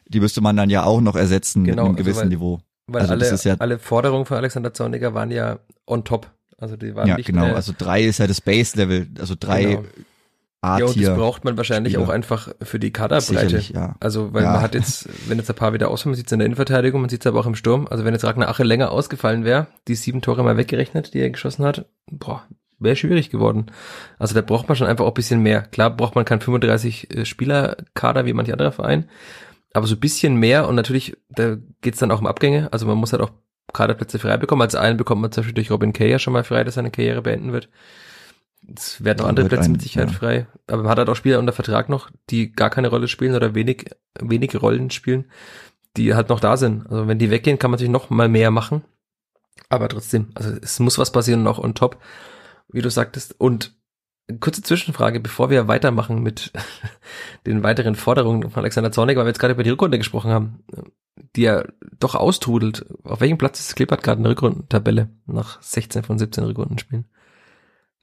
[0.08, 2.60] die müsste man dann ja auch noch ersetzen Genau, mit einem also gewissen weil- Niveau.
[2.86, 6.30] Weil Also alle, ja- alle Forderungen von Alexander Zorniger waren ja on top.
[6.60, 7.52] Also die waren Ja, nicht genau.
[7.54, 9.82] Also drei ist ja das Base-Level, also drei Genau.
[10.78, 12.06] ja, und das braucht man wahrscheinlich Spieler.
[12.06, 13.58] auch einfach für die Kaderbreite.
[13.72, 13.96] Ja.
[13.98, 14.52] Also, weil Ja.
[14.52, 17.00] man hat jetzt, wenn jetzt ein paar wieder ausfallen, man sieht es in der Innenverteidigung,
[17.00, 17.86] man sieht es aber auch im Sturm.
[17.90, 21.30] Also wenn jetzt Ragnar Ache länger ausgefallen wäre, die sieben Tore mal weggerechnet, die er
[21.30, 22.42] geschossen hat, boah,
[22.78, 23.66] wäre schwierig geworden.
[24.18, 25.62] Also da braucht man schon einfach auch ein bisschen mehr.
[25.62, 27.24] Klar braucht man keinen 35 äh,
[28.26, 29.08] wie manche andere Verein,
[29.72, 32.70] aber so ein bisschen mehr und natürlich, da geht's dann auch um Abgänge.
[32.72, 33.30] Also man muss halt auch
[33.72, 34.62] Kaderplätze frei bekommen.
[34.62, 36.90] Als einen bekommt man zum Beispiel durch Robin Kay ja schon mal frei, dass seine
[36.90, 37.68] Karriere beenden wird.
[38.74, 40.16] Es werden noch andere Plätze ein- mit Sicherheit ja.
[40.16, 40.46] frei.
[40.66, 43.54] Aber man hat halt auch Spieler unter Vertrag noch, die gar keine Rolle spielen oder
[43.54, 43.86] wenig,
[44.20, 45.30] wenige Rollen spielen,
[45.96, 46.86] die halt noch da sind.
[46.90, 48.84] Also wenn die weggehen, kann man natürlich noch mal mehr machen.
[49.68, 51.98] Aber trotzdem, also es muss was passieren noch on top,
[52.68, 53.34] wie du sagtest.
[53.38, 53.74] Und
[54.38, 56.52] kurze Zwischenfrage, bevor wir weitermachen mit
[57.46, 60.62] den weiteren Forderungen von Alexander Zornig, weil wir jetzt gerade über die Rückrunde gesprochen haben,
[61.36, 61.64] die ja
[61.98, 62.86] doch austrudelt.
[63.04, 67.06] Auf welchem Platz ist Klippert gerade in der Rückrundentabelle nach 16 von 17 Rückrundenspielen?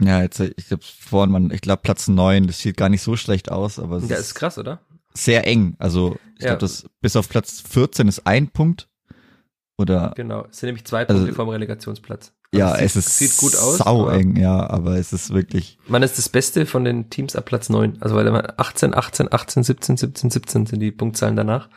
[0.02, 3.16] Ja, jetzt, ich glaube, vorhin, man, ich glaube, Platz neun, das sieht gar nicht so
[3.16, 4.80] schlecht aus, aber es Ja, ist krass, oder?
[5.14, 5.76] sehr eng.
[5.80, 6.50] Also, ich Ja.
[6.50, 8.88] glaube, das bis auf Platz 14 ist ein Punkt.
[9.80, 12.34] Oder Genau, es sind nämlich zwei Also- Punkte vom Relegationsplatz.
[12.54, 13.78] Also ja, sieht, es ist sieht gut aus.
[13.78, 15.78] sau eng, ja, aber es ist wirklich.
[15.88, 17.98] Man ist das Beste von den Teams ab Platz 9.
[18.02, 21.70] Also weil man 18, 18, 18, 17, 17, 17 sind die Punktzahlen danach.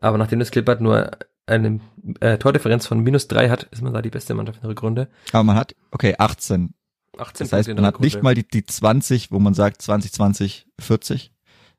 [0.00, 1.10] Aber nachdem das Klippert nur
[1.46, 1.80] eine
[2.20, 5.08] äh, Tordifferenz von minus drei hat, ist man da die beste Mannschaft in der Rückrunde.
[5.32, 6.74] Aber man hat, okay, 18.
[7.16, 10.12] 18 Das heißt, man der hat nicht mal die, die 20, wo man sagt 20,
[10.12, 11.32] 20, 40.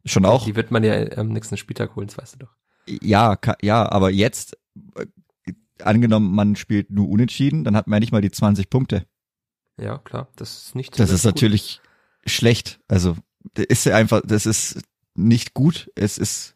[0.06, 0.46] Schon auch.
[0.46, 2.54] Die wird man ja am nächsten Spieltag holen, das weißt du doch.
[2.88, 4.58] Ja, ja, aber jetzt,
[4.96, 5.06] äh,
[5.84, 9.06] angenommen, man spielt nur unentschieden, dann hat man ja nicht mal die 20 Punkte.
[9.80, 11.34] Ja, klar, das ist nicht Das ist gut.
[11.36, 11.82] natürlich
[12.26, 12.80] schlecht.
[12.88, 13.16] Also,
[13.54, 14.82] das ist ja einfach, das ist
[15.16, 15.92] nicht gut.
[15.96, 16.56] Es ist,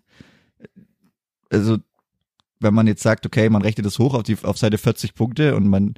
[1.49, 1.77] also,
[2.59, 5.55] wenn man jetzt sagt, okay, man rechnet das hoch auf die, auf Seite 40 Punkte
[5.55, 5.95] und man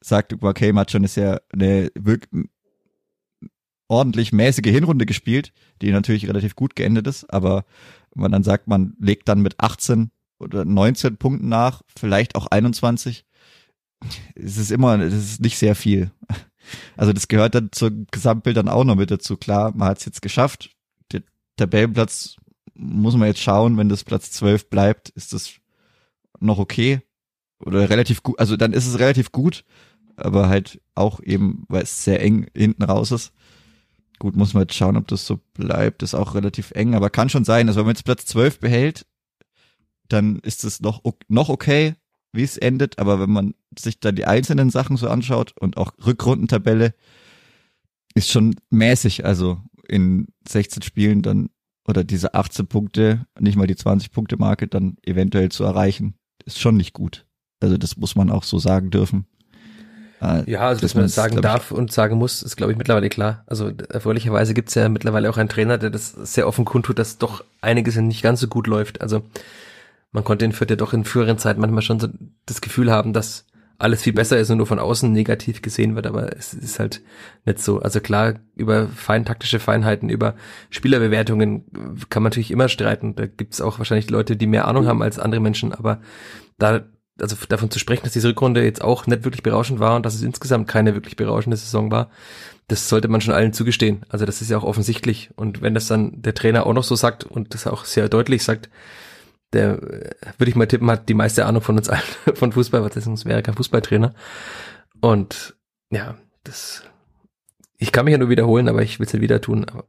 [0.00, 2.46] sagt, okay, man hat schon eine sehr, eine wirklich
[3.88, 7.64] ordentlich mäßige Hinrunde gespielt, die natürlich relativ gut geendet ist, aber
[8.14, 12.46] wenn man dann sagt, man legt dann mit 18 oder 19 Punkten nach, vielleicht auch
[12.46, 13.24] 21,
[14.34, 16.10] es ist immer, das ist nicht sehr viel.
[16.96, 19.36] Also das gehört dann zum Gesamtbild dann auch noch mit dazu.
[19.36, 20.70] Klar, man hat es jetzt geschafft.
[21.12, 21.22] Der
[21.56, 22.36] Tabellenplatz
[22.74, 25.54] muss man jetzt schauen, wenn das Platz 12 bleibt, ist das
[26.40, 27.00] noch okay
[27.60, 28.38] oder relativ gut.
[28.38, 29.64] Also dann ist es relativ gut,
[30.16, 33.32] aber halt auch eben, weil es sehr eng hinten raus ist.
[34.18, 36.02] Gut, muss man jetzt schauen, ob das so bleibt.
[36.02, 37.68] Ist auch relativ eng, aber kann schon sein.
[37.68, 39.06] Also wenn man jetzt Platz 12 behält,
[40.08, 41.94] dann ist es noch, noch okay,
[42.32, 42.98] wie es endet.
[42.98, 46.94] Aber wenn man sich dann die einzelnen Sachen so anschaut und auch Rückrundentabelle,
[48.14, 49.24] ist schon mäßig.
[49.24, 51.50] Also in 16 Spielen dann
[51.86, 56.14] oder diese 18 Punkte, nicht mal die 20 Punkte Marke dann eventuell zu erreichen,
[56.44, 57.26] ist schon nicht gut.
[57.60, 59.26] Also das muss man auch so sagen dürfen.
[60.20, 62.78] Äh, Ja, also dass dass man das sagen darf und sagen muss, ist glaube ich
[62.78, 63.44] mittlerweile klar.
[63.46, 67.18] Also erfreulicherweise gibt es ja mittlerweile auch einen Trainer, der das sehr offen kundtut, dass
[67.18, 69.00] doch einiges nicht ganz so gut läuft.
[69.00, 69.22] Also
[70.12, 72.08] man konnte in Fürth ja doch in früheren Zeiten manchmal schon so
[72.46, 73.46] das Gefühl haben, dass
[73.78, 77.02] alles viel besser ist und nur von außen negativ gesehen wird, aber es ist halt
[77.44, 77.80] nicht so.
[77.80, 80.34] Also klar, über fein taktische Feinheiten, über
[80.70, 81.66] Spielerbewertungen
[82.08, 83.14] kann man natürlich immer streiten.
[83.16, 86.00] Da gibt es auch wahrscheinlich Leute, die mehr Ahnung haben als andere Menschen, aber
[86.58, 86.86] da
[87.20, 90.14] also davon zu sprechen, dass diese Rückrunde jetzt auch nicht wirklich berauschend war und dass
[90.14, 92.10] es insgesamt keine wirklich berauschende Saison war,
[92.68, 94.04] das sollte man schon allen zugestehen.
[94.08, 95.30] Also das ist ja auch offensichtlich.
[95.36, 98.42] Und wenn das dann der Trainer auch noch so sagt und das auch sehr deutlich
[98.42, 98.68] sagt,
[99.56, 99.80] der,
[100.38, 102.02] würde ich mal tippen, hat die meiste Ahnung von uns allen
[102.34, 104.14] von Fußball, was das wäre kein Fußballtrainer.
[105.00, 105.56] Und
[105.90, 106.82] ja, das,
[107.78, 109.64] ich kann mich ja nur wiederholen, aber ich will es ja wieder tun.
[109.64, 109.84] Aber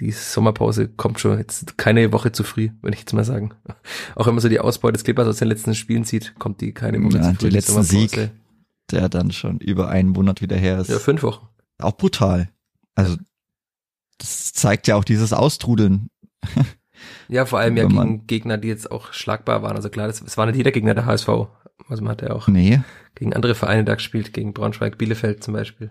[0.00, 3.52] die Sommerpause kommt schon jetzt keine Woche zu früh, würde ich jetzt mal sagen.
[4.16, 6.72] Auch wenn man so die Ausbeute des Clippers aus den letzten Spielen sieht, kommt die
[6.72, 7.38] keine Woche Ja, zu früh.
[7.38, 7.82] der letzte.
[7.84, 8.30] Sieg.
[8.90, 10.90] der dann schon über einen Monat wieder her ist.
[10.90, 11.46] Ja, fünf Wochen.
[11.78, 12.48] auch brutal.
[12.96, 13.16] Also
[14.18, 16.08] das zeigt ja auch dieses Austrudeln.
[17.28, 19.76] Ja, vor allem ja man- gegen Gegner, die jetzt auch schlagbar waren.
[19.76, 21.28] Also klar, es war nicht jeder Gegner der HSV.
[21.88, 22.80] Also man hat ja auch Nee,
[23.14, 25.90] gegen andere Vereine da gespielt, gegen Braunschweig, Bielefeld zum Beispiel.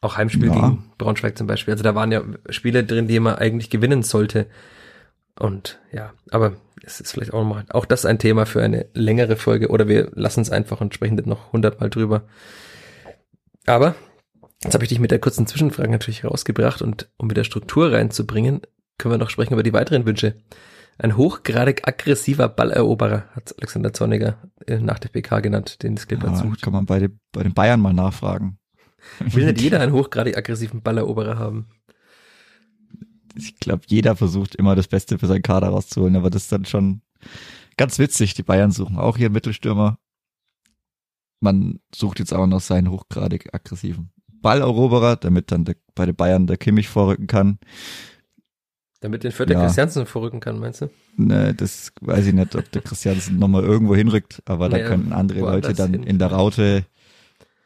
[0.00, 0.54] Auch Heimspiel Ja.
[0.54, 1.72] gegen Braunschweig zum Beispiel.
[1.72, 4.46] Also da waren ja Spiele drin, die man eigentlich gewinnen sollte.
[5.38, 9.36] Und ja, aber es ist vielleicht auch mal, auch das ein Thema für eine längere
[9.36, 12.24] Folge oder wir lassen es einfach und sprechen das noch hundertmal drüber.
[13.66, 13.94] Aber
[14.62, 18.60] jetzt habe ich dich mit der kurzen Zwischenfrage natürlich rausgebracht und um wieder Struktur reinzubringen,
[18.98, 20.36] können wir noch sprechen über die weiteren Wünsche.
[20.98, 26.36] Ein hochgradig aggressiver Balleroberer hat Alexander Zorniger äh, nach der PK genannt, den Klippert Ja,
[26.36, 26.62] sucht.
[26.62, 28.58] kann man bei, den, bei den Bayern mal nachfragen.
[29.18, 31.66] Will nicht jeder einen hochgradig aggressiven Balleroberer haben?
[33.34, 36.66] ich glaube, jeder versucht immer das Beste für seinen Kader rauszuholen, aber das ist dann
[36.66, 37.00] schon
[37.78, 38.34] ganz witzig.
[38.34, 39.98] Die Bayern suchen auch hier einen Mittelstürmer.
[41.40, 46.46] Man sucht jetzt auch noch seinen hochgradig aggressiven Balleroberer, damit dann der, bei den Bayern
[46.46, 47.58] der Kimmich vorrücken kann.
[49.02, 49.64] Damit den Vierter Ja.
[49.64, 50.90] Christiansen vorrücken kann, meinst du?
[51.16, 55.12] Ne, das weiß ich nicht, ob der Christiansen nochmal irgendwo hinrückt, aber da Naja, könnten
[55.12, 56.04] andere Leute dann hin.
[56.04, 56.86] in der Raute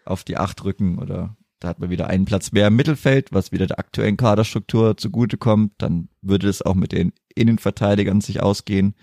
[0.07, 3.53] auf die Acht rücken oder da hat man wieder einen Platz mehr im Mittelfeld, was
[3.53, 5.73] wieder der aktuellen Kaderstruktur zugutekommt.
[5.79, 8.95] Dann würde es auch mit den Innenverteidigern sich ausgehen,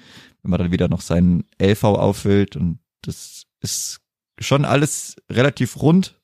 [0.42, 4.00] wenn man dann wieder noch seinen LV auffüllt und das ist
[4.40, 6.20] schon alles relativ rund.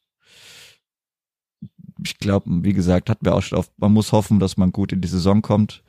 [2.03, 4.91] Ich glaube, wie gesagt, hatten wir auch schon oft, man muss hoffen, dass man gut
[4.91, 5.83] in die Saison kommt.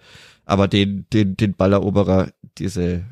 [0.45, 3.05] Aber den, den, den Balleroberer, diese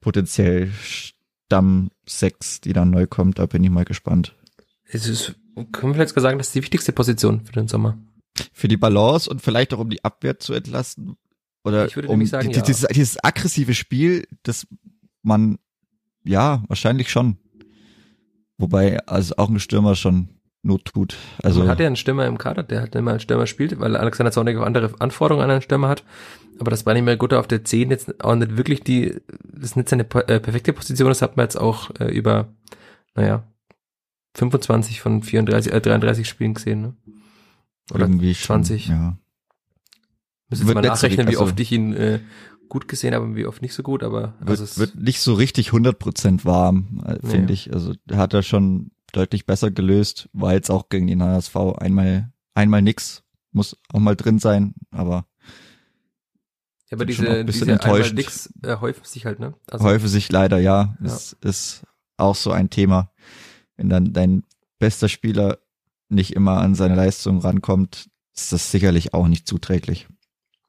[0.00, 4.34] potenziell Stamm 6, die dann neu kommt, da bin ich mal gespannt.
[4.84, 5.36] Es ist,
[5.72, 7.98] können wir sogar sagen, das ist die wichtigste Position für den Sommer.
[8.52, 11.16] Für die Balance und vielleicht auch um die Abwehr zu entlasten.
[11.64, 12.62] Oder Ich würde um sagen, die, ja.
[12.62, 14.66] dieses, dieses aggressive Spiel, das
[15.22, 15.58] man,
[16.24, 17.38] ja, wahrscheinlich schon.
[18.58, 20.28] Wobei, also auch ein Stürmer schon
[20.66, 21.16] Not tut.
[21.42, 23.96] Also, Man hat ja einen Stürmer im Kader, der halt immer einen Stürmer spielt, weil
[23.96, 26.04] Alexander Zornig auch andere Anforderungen an einen Stürmer hat.
[26.58, 29.70] Aber das war nicht mehr gut auf der 10 jetzt auch nicht wirklich die, das
[29.70, 32.48] ist nicht seine äh, perfekte Position, das hat man jetzt auch äh, über,
[33.14, 33.44] naja,
[34.36, 36.94] 25 von 34, äh, 33 Spielen gesehen, ne?
[37.92, 38.88] Oder irgendwie schon, 20.
[38.88, 39.16] Ja.
[40.48, 42.20] Müssen jetzt Wird mal nachrechnen, wie- also- oft ich ihn äh,
[42.68, 45.20] gut gesehen habe und wie oft nicht so gut, aber Wird, also es, wird nicht
[45.20, 47.52] so richtig 100% warm, äh, finde Nee.
[47.52, 47.72] ich.
[47.72, 50.28] Also hat er schon deutlich besser gelöst.
[50.32, 53.22] War jetzt auch gegen den HSV einmal, einmal nix.
[53.52, 55.26] Muss auch mal drin sein, aber
[56.88, 58.14] ja, aber diese, diese einmal enttäuscht.
[58.14, 59.54] nix äh, häufen sich halt, ne?
[59.70, 60.96] Also, häufig sich leider, ja.
[61.00, 61.06] Ja.
[61.06, 61.82] Es ist
[62.16, 63.10] auch so ein Thema.
[63.76, 64.44] Wenn dann dein
[64.78, 65.58] bester Spieler
[66.08, 70.06] nicht immer an seine Leistung rankommt, ist das sicherlich auch nicht zuträglich.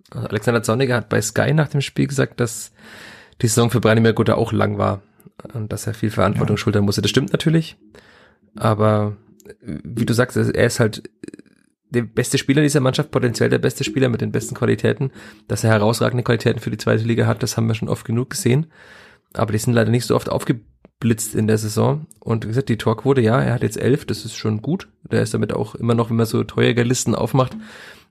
[0.10, 2.72] Also Alexander Zorniger hat bei Sky nach dem Spiel gesagt, dass
[3.42, 5.02] die Saison für Branimir Gutter auch lang war
[5.54, 6.62] und dass er viel Verantwortung Ja.
[6.62, 7.02] schultern musste.
[7.02, 7.78] Das stimmt natürlich,
[8.58, 9.18] aber
[9.62, 11.10] wie du sagst, er ist halt
[11.90, 15.12] der beste Spieler dieser Mannschaft, potenziell der beste Spieler mit den besten Qualitäten.
[15.48, 18.32] Dass er herausragende Qualitäten für die zweite Liga hat, das haben wir schon oft genug
[18.32, 18.68] gesehen.
[19.34, 22.08] Aber die sind leider nicht so oft aufgeblitzt in der Saison.
[22.20, 24.90] Und wie gesagt, die Torquote, ja, er hat jetzt elf, das ist schon gut.
[25.10, 27.56] Der ist damit auch immer noch, wenn man so Torjägerlisten aufmacht,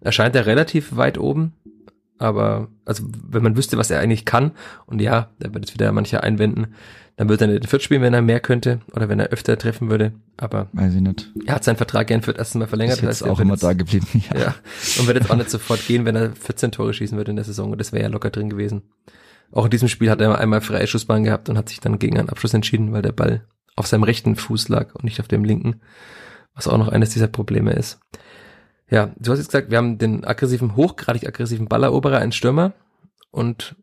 [0.00, 1.52] erscheint er relativ weit oben.
[2.18, 4.52] Aber, also, wenn man wüsste, was er eigentlich kann,
[4.86, 6.68] und ja, da wird jetzt wieder mancher einwenden,
[7.16, 9.56] dann würde er nicht in Fürth spielen, wenn er mehr könnte, oder wenn er öfter
[9.58, 10.12] treffen würde.
[10.36, 11.30] Aber Weiß ich nicht.
[11.46, 12.96] er hat seinen Vertrag gern für das erste Mal verlängert.
[12.98, 14.06] Ist jetzt auch immer jetzt- da geblieben.
[14.34, 14.38] Ja.
[14.38, 14.54] ja,
[15.00, 17.44] und wird jetzt auch nicht sofort gehen, wenn er 14 Tore schießen würde in der
[17.44, 17.72] Saison.
[17.72, 18.82] Und das wäre ja locker drin gewesen.
[19.52, 22.18] Auch in diesem Spiel hat er einmal freie Schussbahn gehabt und hat sich dann gegen
[22.18, 25.44] einen Abschluss entschieden, weil der Ball auf seinem rechten Fuß lag und nicht auf dem
[25.44, 25.80] linken.
[26.54, 27.98] Was auch noch eines dieser Probleme ist.
[28.90, 32.72] Ja, du hast jetzt gesagt, wir haben den aggressiven, hochgradig aggressiven Balleroberer, einen Stürmer.
[33.30, 33.74] Und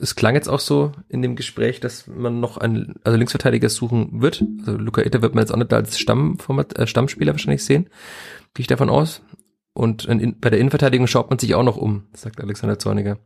[0.00, 4.22] es klang jetzt auch so in dem Gespräch, dass man noch einen, also Linksverteidiger suchen
[4.22, 4.42] wird.
[4.60, 7.88] Also Luca Itter wird man jetzt auch nicht als Stammformat, äh, Stammspieler wahrscheinlich sehen.
[8.54, 9.22] Gehe ich davon aus.
[9.74, 13.18] Und in, bei der Innenverteidigung schaut man sich auch noch um, sagt Alexander Zorniger.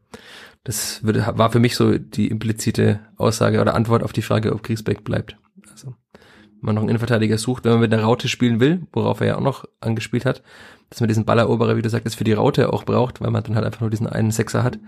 [0.64, 4.62] Das würde, war für mich so die implizite Aussage oder Antwort auf die Frage, ob
[4.62, 5.36] Griesbeck bleibt.
[5.70, 9.20] Also, wenn man noch einen Innenverteidiger sucht, wenn man mit der Raute spielen will, worauf
[9.20, 10.42] er ja auch noch angespielt hat,
[10.90, 13.56] dass man diesen Balleroberer, wie du sagtest, für die Raute auch braucht, weil man dann
[13.56, 14.78] halt einfach nur diesen einen Sechser hat,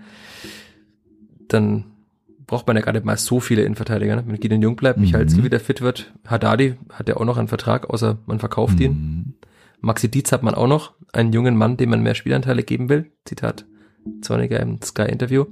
[1.49, 1.85] dann
[2.47, 4.15] braucht man ja gar nicht mal so viele Innenverteidiger.
[4.15, 4.23] Ne?
[4.25, 5.05] Wenn Gideon Jung bleibt, Mhm.
[5.05, 8.91] Michalski wieder fit wird, Haddadi hat ja auch noch einen Vertrag, außer man verkauft ihn.
[8.91, 9.33] Mhm.
[9.81, 13.11] Maxi Dietz hat man auch noch, einen jungen Mann, dem man mehr Spielanteile geben will.
[13.25, 13.65] Zitat
[14.21, 15.45] Zorniger im Sky-Interview.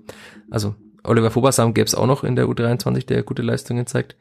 [0.50, 4.16] Also Oliver Fobersam gäbe es auch noch in der U23, der gute Leistungen zeigt.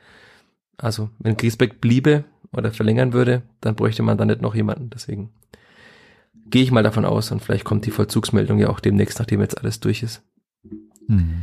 [0.76, 4.90] Also wenn Griesbeck bliebe oder verlängern würde, dann bräuchte man dann nicht noch jemanden.
[4.90, 5.30] Deswegen
[6.48, 9.58] gehe ich mal davon aus und vielleicht kommt die Vollzugsmeldung ja auch demnächst, nachdem jetzt
[9.58, 10.22] alles durch ist.
[11.08, 11.42] Mhm.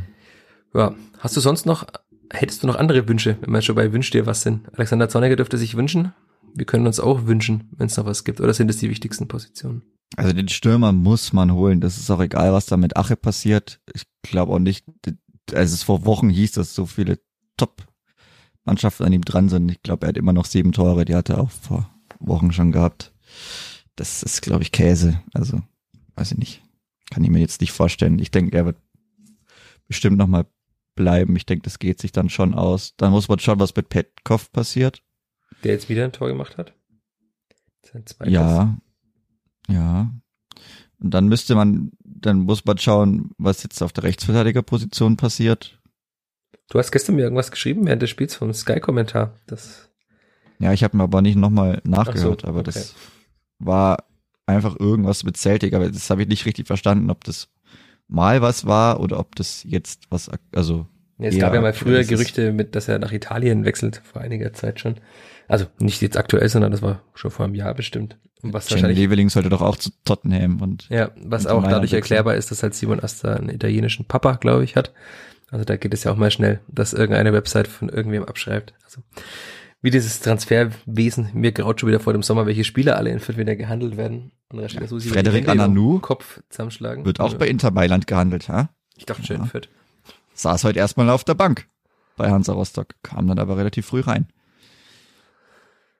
[0.74, 1.86] Ja, hast du sonst noch,
[2.30, 4.68] hättest du noch andere Wünsche, wenn wir schon bei Wünsch dir was sind?
[4.74, 6.12] Alexander Zorniger dürfte sich wünschen.
[6.54, 8.40] Wir können uns auch wünschen, wenn es noch was gibt.
[8.40, 9.82] Oder sind es die wichtigsten Positionen?
[10.16, 11.80] Also den Stürmer muss man holen.
[11.80, 13.80] Das ist auch egal, was da mit Ache passiert.
[13.92, 14.84] Ich glaube auch nicht,
[15.52, 17.18] als es vor Wochen hieß, dass so viele
[17.56, 19.70] Top-Mannschaften an ihm dran sind.
[19.70, 21.04] Ich glaube, er hat immer noch sieben Tore.
[21.04, 23.12] Die hat er auch vor Wochen schon gehabt.
[23.96, 25.20] das ist, glaube ich, Käse.
[25.32, 25.60] Also,
[26.16, 26.62] weiß ich nicht.
[27.10, 28.18] Kann ich mir jetzt nicht vorstellen.
[28.18, 28.76] Ich denke, er wird
[29.88, 30.46] bestimmt nochmal
[30.94, 31.36] bleiben.
[31.36, 32.94] Ich denke, das geht sich dann schon aus.
[32.96, 35.02] Dann muss man schauen, was mit Petkov passiert.
[35.62, 36.74] Der jetzt wieder ein Tor gemacht hat.
[37.82, 38.32] Sein zweites.
[38.32, 38.76] Ja.
[39.68, 40.10] Ja.
[40.98, 45.80] Und dann müsste man, dann muss man schauen, was jetzt auf der Rechtsverteidigerposition passiert.
[46.70, 49.38] Du hast gestern mir irgendwas geschrieben während des Spiels vom Sky-Kommentar.
[49.46, 49.90] Das
[50.58, 52.70] ja, ich habe mir aber nicht nochmal nachgehört, so, aber okay.
[52.72, 52.94] das
[53.58, 54.04] war
[54.46, 57.48] einfach irgendwas mit Celtic, aber das habe ich nicht richtig verstanden, ob das
[58.08, 60.86] mal was war oder ob das jetzt was, also.
[61.18, 64.52] Ja, es gab ja mal früher Gerüchte mit, dass er nach Italien wechselt, vor einiger
[64.52, 64.96] Zeit schon.
[65.46, 68.18] Also nicht jetzt aktuell, sondern das war schon vor einem Jahr bestimmt.
[68.42, 68.98] Und was wahrscheinlich.
[68.98, 70.88] Leveling sollte doch auch zu Tottenham und.
[70.88, 74.74] Ja, was auch dadurch erklärbar ist, dass halt Simon Asta einen italienischen Papa, glaube ich,
[74.76, 74.92] hat.
[75.50, 78.74] Also da geht es ja auch mal schnell, dass irgendeine Website von irgendwem abschreibt.
[78.84, 79.02] Also
[79.84, 83.36] wie dieses Transferwesen, mir graut schon wieder vor dem Sommer, welche Spieler alle in Fürth
[83.36, 84.32] wieder gehandelt werden.
[84.50, 87.04] Ja, Frederik Ananu Kopf zusammenschlagen.
[87.04, 87.38] Wird auch ja.
[87.38, 88.70] bei Inter Mailand gehandelt, ha?
[88.96, 89.44] Ich dachte schön, ja.
[89.44, 89.68] Fürth.
[90.32, 91.68] Saß heute erstmal auf der Bank
[92.16, 94.26] bei Hansa Rostock, kam dann aber relativ früh rein.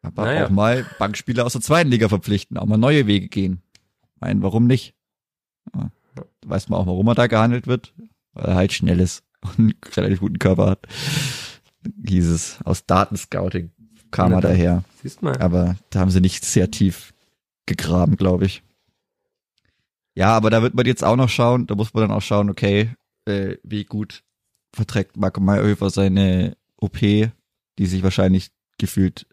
[0.00, 0.46] Aber naja.
[0.46, 3.60] auch mal Bankspieler aus der zweiten Liga verpflichten, auch mal neue Wege gehen.
[4.18, 4.94] Mein, warum nicht?
[5.76, 5.90] Ja.
[6.46, 7.92] Weiß man auch, warum er da gehandelt wird,
[8.32, 10.88] weil er halt schnell ist und einen relativ guten Körper hat.
[12.06, 13.73] Hieß es aus Datenscouting
[14.14, 14.84] kam er daher.
[15.02, 15.36] Siehst mal.
[15.38, 17.12] Aber da haben sie nicht sehr tief
[17.66, 18.62] gegraben, glaube ich.
[20.14, 22.48] Ja, aber da wird man jetzt auch noch schauen, da muss man dann auch schauen,
[22.48, 22.90] okay,
[23.26, 24.22] äh, wie gut
[24.72, 29.26] verträgt Marco Mayhöfer seine OP, die sich wahrscheinlich gefühlt,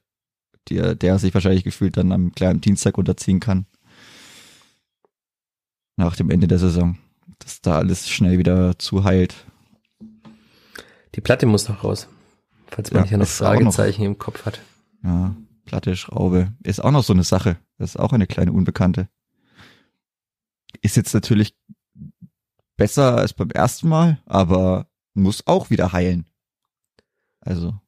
[0.69, 3.65] der, der sich wahrscheinlich gefühlt dann am kleinen Dienstag unterziehen kann.
[5.97, 6.97] Nach dem Ende der Saison.
[7.39, 9.35] Dass da alles schnell wieder zuheilt.
[11.15, 12.07] Die Platte muss noch raus.
[12.67, 14.61] Falls man ja, hier noch Fragezeichen noch, im Kopf hat.
[15.03, 15.35] Ja,
[15.65, 16.53] Platte, Schraube.
[16.63, 17.57] Ist auch noch so eine Sache.
[17.77, 19.07] Das ist auch eine kleine Unbekannte.
[20.81, 21.55] Ist jetzt natürlich
[22.77, 26.25] besser als beim ersten Mal, aber muss auch wieder heilen.
[27.41, 27.79] Also.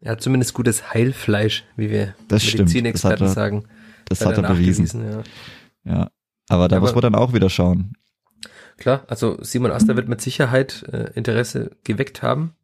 [0.00, 3.64] Er hat zumindest gutes Heilfleisch, wie wir das Medizinexperten das sagen.
[4.06, 4.86] Das hat er bewiesen.
[5.04, 5.22] Ja.
[5.84, 6.10] ja.
[6.48, 7.92] Aber da ja, muss man dann auch wieder schauen.
[8.76, 12.54] Klar, also Simon Aster wird mit Sicherheit äh, Interesse geweckt haben.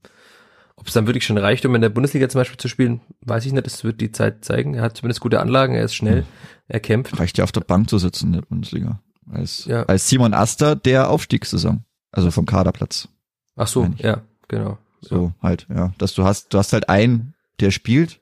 [0.76, 3.46] Ob es dann wirklich schon reicht, um in der Bundesliga zum Beispiel zu spielen, weiß
[3.46, 3.66] ich nicht.
[3.66, 4.74] Das wird die Zeit zeigen.
[4.74, 6.26] Er hat zumindest gute Anlagen, er ist schnell, hm.
[6.68, 7.18] er kämpft.
[7.18, 9.00] Reicht ja auf der Bank zu sitzen in der Bundesliga.
[9.30, 9.82] Als, ja.
[9.84, 11.84] als Simon Aster der Aufstiegssaison.
[12.12, 13.08] Also vom Kaderplatz.
[13.56, 14.78] Ach so, ja, genau.
[15.00, 15.34] So ja.
[15.42, 15.92] halt, ja.
[15.98, 18.20] Dass du hast, du hast halt einen, der spielt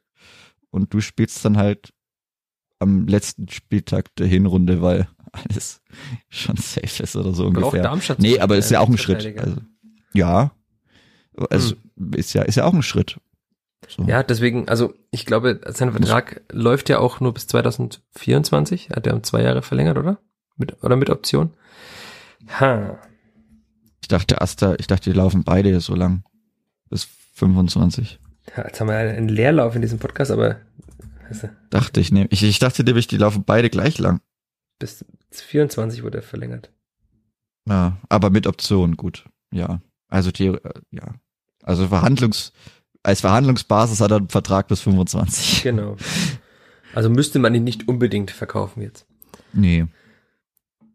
[0.70, 1.92] und du spielst dann halt
[2.78, 5.80] am letzten Spieltag der Hinrunde, weil alles
[6.28, 7.82] schon safe ist oder so ungefähr.
[7.82, 9.38] Darmstadt nee, aber ist ja auch ein Schritt.
[9.38, 9.56] Also,
[10.12, 10.52] ja,
[11.50, 12.12] also hm.
[12.14, 13.18] ist ja ist ja auch ein Schritt.
[13.88, 14.02] So.
[14.04, 16.62] Ja, deswegen, also ich glaube, sein Vertrag Muss.
[16.62, 18.90] läuft ja auch nur bis 2024.
[18.90, 20.18] Hat er um zwei Jahre verlängert, oder?
[20.56, 21.52] Mit, oder mit Option?
[22.60, 22.98] Ha.
[24.00, 26.24] Ich dachte, Asta, ich dachte, die laufen beide so lang.
[26.88, 28.20] Bis 25.
[28.56, 30.60] Ja, jetzt haben wir einen Leerlauf in diesem Podcast, aber.
[31.28, 34.20] Also, dachte ich, ne, ich, ich dachte nämlich, die laufen beide gleich lang.
[34.78, 36.70] Bis 24 wurde er verlängert.
[37.66, 39.24] Ja, aber mit Option, gut.
[39.50, 39.80] Ja.
[40.08, 41.14] Also die, äh, ja.
[41.64, 42.52] Also Verhandlungs,
[43.02, 45.62] als Verhandlungsbasis hat er einen Vertrag bis 25.
[45.62, 45.96] Genau.
[46.94, 49.06] Also müsste man ihn nicht unbedingt verkaufen jetzt.
[49.52, 49.86] Nee.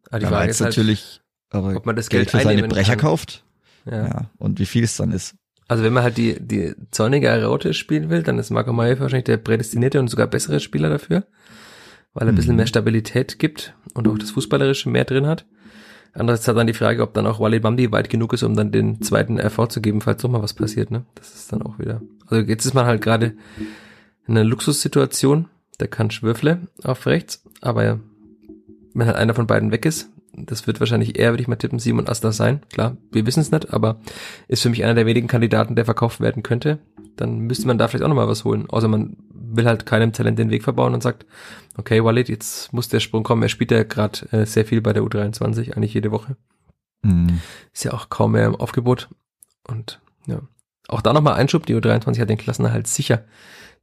[0.10, 2.67] Aber die aber Frage ist halt, natürlich, aber ob man das Geld, Geld für seine
[2.67, 3.01] Brecher kann.
[3.01, 3.43] kauft.
[3.86, 4.08] Ja.
[4.08, 4.32] ja.
[4.38, 5.36] Und wie viel es dann ist.
[5.67, 9.25] Also wenn man halt die, die zornige Raute spielen will, dann ist Marco Meyer wahrscheinlich
[9.25, 11.25] der prädestinierte und sogar bessere Spieler dafür,
[12.13, 12.58] weil er ein bisschen mhm.
[12.58, 15.45] mehr Stabilität gibt und auch das Fußballerische mehr drin hat.
[16.13, 18.71] Andererseits hat dann die Frage, ob dann auch Wally Bambi weit genug ist, um dann
[18.71, 21.05] den zweiten RV zu geben, falls doch mal was passiert, ne?
[21.15, 22.01] Das ist dann auch wieder.
[22.27, 23.33] Also jetzt ist man halt gerade
[24.27, 25.47] in einer Luxussituation.
[25.79, 27.99] Der kann Schwürfle auf rechts, aber
[28.93, 31.79] wenn halt einer von beiden weg ist, das wird wahrscheinlich eher, würde ich mal tippen,
[31.79, 32.61] Simon Asta sein.
[32.71, 33.99] Klar, wir wissen es nicht, aber
[34.47, 36.79] ist für mich einer der wenigen Kandidaten, der verkauft werden könnte.
[37.15, 38.69] Dann müsste man da vielleicht auch nochmal was holen.
[38.69, 39.17] Außer man
[39.55, 41.25] will halt keinem Talent den Weg verbauen und sagt,
[41.77, 43.43] okay, Walid, jetzt muss der Sprung kommen.
[43.43, 46.35] Er spielt ja gerade äh, sehr viel bei der U23, eigentlich jede Woche.
[47.01, 47.39] Mhm.
[47.73, 49.09] Ist ja auch kaum mehr im Aufgebot.
[49.67, 50.41] Und ja,
[50.88, 53.23] auch da nochmal Einschub, die U23 hat den Klassenerhalt sicher.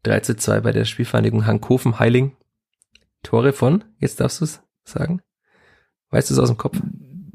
[0.03, 2.37] 3 zu 2 bei der Spielvereinigung Hankofen-Heiling.
[3.23, 5.21] Tore von, jetzt darfst du es sagen?
[6.11, 6.81] Weißt du es aus dem Kopf?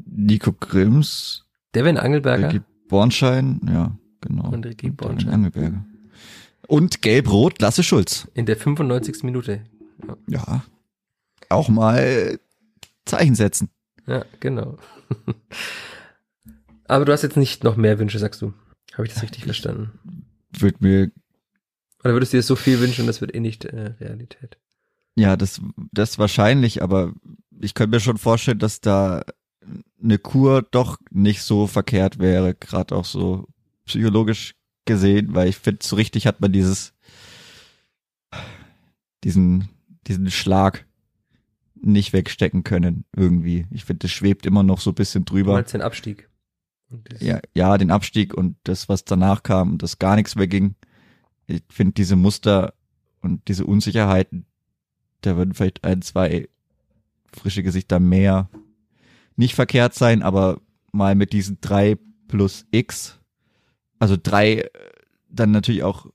[0.05, 1.45] Nico Grimms.
[1.75, 2.47] Devin Angelberger.
[2.47, 4.49] Ricky Bornschein, ja, genau.
[4.49, 5.33] Und Ricky Bornschein.
[5.33, 5.85] Angelberger.
[6.67, 8.27] Und Gelb-Rot, Lasse Schulz.
[8.33, 9.23] In der 95.
[9.23, 9.63] Minute.
[10.07, 10.17] Ja.
[10.27, 10.63] ja.
[11.49, 12.39] Auch mal
[13.05, 13.69] Zeichen setzen.
[14.07, 14.77] Ja, genau.
[16.85, 18.53] Aber du hast jetzt nicht noch mehr Wünsche, sagst du.
[18.93, 20.27] Habe ich das richtig ich verstanden?
[20.51, 21.11] Würde mir.
[22.03, 24.57] Oder würdest du dir so viel wünschen, das wird eh nicht äh, Realität?
[25.15, 27.13] Ja, das, das wahrscheinlich, aber
[27.59, 29.23] ich könnte mir schon vorstellen, dass da
[30.01, 33.47] eine Kur doch nicht so verkehrt wäre, gerade auch so
[33.85, 34.55] psychologisch
[34.85, 36.93] gesehen, weil ich finde, so richtig hat man dieses,
[39.23, 39.69] diesen,
[40.07, 40.85] diesen Schlag
[41.75, 43.65] nicht wegstecken können, irgendwie.
[43.71, 45.61] Ich finde, das schwebt immer noch so ein bisschen drüber.
[45.61, 46.29] Du den Abstieg?
[47.19, 50.75] Ja, ja, den Abstieg und das, was danach kam, dass gar nichts mehr ging.
[51.47, 52.73] Ich finde diese Muster
[53.21, 54.45] und diese Unsicherheiten,
[55.21, 56.49] da würden vielleicht ein, zwei
[57.33, 58.49] frische Gesichter mehr
[59.37, 60.59] nicht verkehrt sein, aber
[60.91, 63.19] mal mit diesen drei plus X,
[64.01, 64.69] also drei, äh,
[65.29, 66.07] dann natürlich auch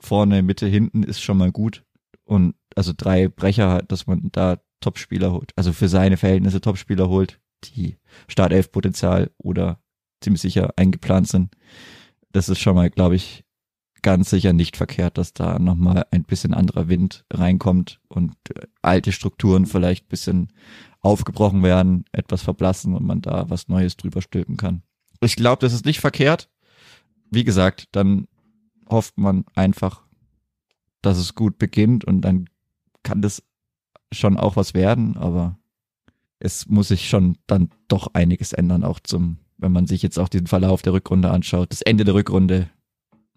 [0.00, 1.84] vorne, Mitte, hinten ist schon mal gut.
[2.24, 7.40] Und also drei Brecher, dass man da Topspieler holt, also für seine Verhältnisse Topspieler holt,
[7.64, 7.96] die
[8.28, 9.80] Startelf-Potenzial oder
[10.20, 11.54] ziemlich sicher eingeplant sind.
[12.32, 13.44] Das ist schon mal, glaube ich,
[14.00, 19.12] ganz sicher nicht verkehrt, dass da nochmal ein bisschen anderer Wind reinkommt und äh, alte
[19.12, 20.52] Strukturen vielleicht bisschen
[21.00, 24.82] aufgebrochen werden, etwas verblassen und man da was Neues drüber stülpen kann.
[25.20, 26.48] Ich glaube, das ist nicht verkehrt.
[27.34, 28.26] Wie gesagt, dann
[28.88, 30.02] hofft man einfach,
[31.02, 32.48] dass es gut beginnt und dann
[33.02, 33.42] kann das
[34.12, 35.58] schon auch was werden, aber
[36.38, 40.28] es muss sich schon dann doch einiges ändern, auch zum, wenn man sich jetzt auch
[40.28, 41.72] den Verlauf der Rückrunde anschaut.
[41.72, 42.70] Das Ende der Rückrunde,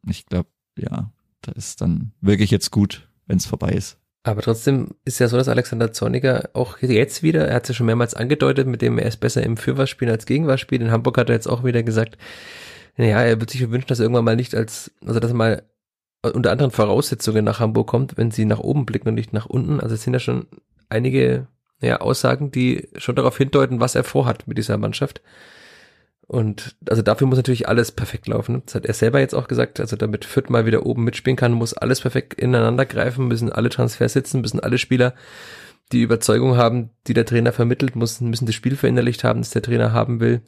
[0.08, 3.98] ich glaube, ja, da ist dann wirklich jetzt gut, wenn es vorbei ist.
[4.24, 7.76] Aber trotzdem ist ja so, dass Alexander Zorniger auch jetzt wieder, er hat es ja
[7.76, 10.82] schon mehrmals angedeutet, mit dem er ist besser im Fürwahrspielen als Gegenwahrspiel.
[10.82, 12.18] In Hamburg hat er jetzt auch wieder gesagt,
[12.98, 15.64] naja, er wird sich wünschen, dass er irgendwann mal nicht als, also dass er mal
[16.24, 19.80] unter anderen Voraussetzungen nach Hamburg kommt, wenn sie nach oben blicken und nicht nach unten.
[19.80, 20.48] Also es sind ja schon
[20.90, 21.48] einige
[21.80, 25.22] ja, Aussagen, die schon darauf hindeuten, was er vorhat mit dieser Mannschaft.
[26.26, 28.64] Und also dafür muss natürlich alles perfekt laufen.
[28.66, 29.80] Das hat er selber jetzt auch gesagt.
[29.80, 33.70] Also damit Fürth mal wieder oben mitspielen kann, muss alles perfekt ineinander greifen, müssen alle
[33.70, 35.14] Transfers sitzen, müssen alle Spieler
[35.94, 39.62] die Überzeugung haben, die der Trainer vermittelt, müssen, müssen das Spiel verinnerlicht haben, das der
[39.62, 40.42] Trainer haben will.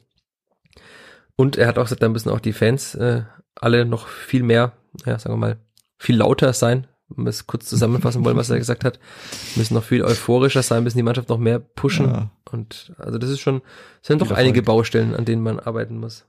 [1.36, 3.22] Und er hat auch gesagt, da müssen auch die Fans äh,
[3.54, 4.72] alle noch viel mehr,
[5.06, 5.58] ja, sagen wir mal,
[5.98, 8.98] viel lauter sein, wenn wir es kurz zusammenfassen wollen, was er gesagt hat,
[9.56, 12.06] müssen noch viel euphorischer sein, müssen die Mannschaft noch mehr pushen.
[12.06, 12.30] Ja.
[12.50, 13.62] Und also das ist schon,
[14.00, 16.24] es sind doch einige Baustellen, an denen man arbeiten muss.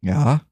[0.00, 0.42] Ja.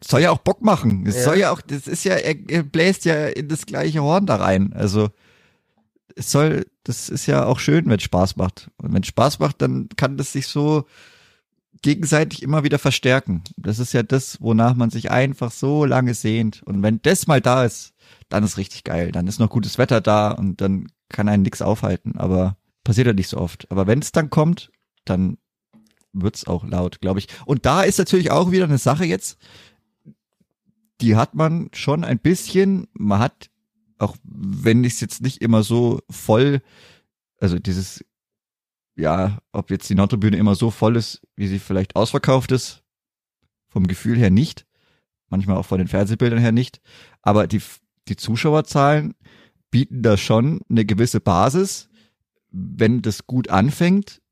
[0.00, 1.06] Es soll ja auch Bock machen.
[1.06, 1.22] Es ja.
[1.22, 4.36] soll ja auch, das ist ja, er, er bläst ja in das gleiche Horn da
[4.36, 4.74] rein.
[4.74, 5.08] Also
[6.14, 8.70] es soll, das ist ja auch schön, wenn es Spaß macht.
[8.76, 10.84] Und wenn es Spaß macht, dann kann das sich so
[11.84, 13.44] gegenseitig immer wieder verstärken.
[13.58, 16.62] Das ist ja das, wonach man sich einfach so lange sehnt.
[16.62, 17.92] Und wenn das mal da ist,
[18.30, 19.12] dann ist richtig geil.
[19.12, 22.16] Dann ist noch gutes Wetter da und dann kann einen nichts aufhalten.
[22.16, 23.70] Aber passiert ja nicht so oft.
[23.70, 24.72] Aber wenn es dann kommt,
[25.04, 25.36] dann
[26.14, 27.28] wird's auch laut, glaube ich.
[27.44, 29.36] Und da ist natürlich auch wieder eine Sache jetzt,
[31.02, 33.50] die hat man schon ein bisschen, man hat,
[33.98, 36.62] auch wenn ich es jetzt nicht immer so voll,
[37.40, 38.02] also dieses
[38.96, 42.82] ja, ob jetzt die Nordtribüne immer so voll ist, wie sie vielleicht ausverkauft ist,
[43.68, 44.66] vom Gefühl her nicht,
[45.28, 46.80] manchmal auch von den Fernsehbildern her nicht,
[47.22, 47.60] aber die,
[48.08, 49.14] die Zuschauerzahlen
[49.70, 51.88] bieten da schon eine gewisse Basis,
[52.50, 54.22] wenn das gut anfängt,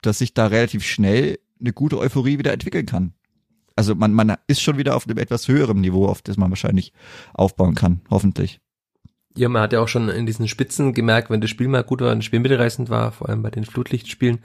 [0.00, 3.12] dass sich da relativ schnell eine gute Euphorie wieder entwickeln kann.
[3.76, 6.92] Also man, man ist schon wieder auf einem etwas höheren Niveau, auf das man wahrscheinlich
[7.34, 8.60] aufbauen kann, hoffentlich.
[9.36, 12.00] Ja, man hat ja auch schon in diesen Spitzen gemerkt, wenn das Spiel mal gut
[12.00, 14.40] war, ein Spiel mitreißend war, vor allem bei den Flutlichtspielen,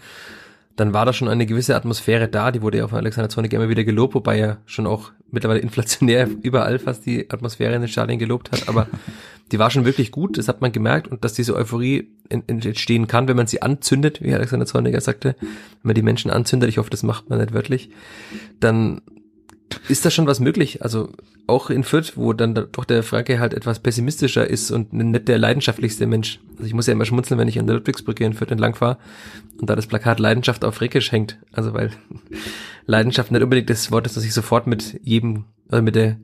[0.75, 3.69] dann war da schon eine gewisse Atmosphäre da, die wurde ja von Alexander Zornig immer
[3.69, 8.19] wieder gelobt, wobei er schon auch mittlerweile inflationär überall fast die Atmosphäre in den Stadien
[8.19, 8.87] gelobt hat, aber
[9.51, 13.27] die war schon wirklich gut, das hat man gemerkt und dass diese Euphorie entstehen kann,
[13.27, 15.49] wenn man sie anzündet, wie Alexander Zorniger sagte, wenn
[15.83, 17.89] man die Menschen anzündet, ich hoffe, das macht man nicht wörtlich,
[18.59, 19.01] dann
[19.87, 20.81] ist da schon was möglich.
[20.83, 21.09] Also
[21.47, 25.37] auch in Fürth, wo dann doch der Franke halt etwas pessimistischer ist und nicht der
[25.37, 26.39] leidenschaftlichste Mensch.
[26.53, 28.97] Also ich muss ja immer schmunzeln, wenn ich an der Ludwigsbrücke in Fürth entlang fahre
[29.59, 31.39] und da das Plakat Leidenschaft auf Fränkisch hängt.
[31.51, 31.91] Also weil
[32.85, 36.17] Leidenschaft nicht unbedingt das Wort ist, das ich sofort mit jedem, also mit der,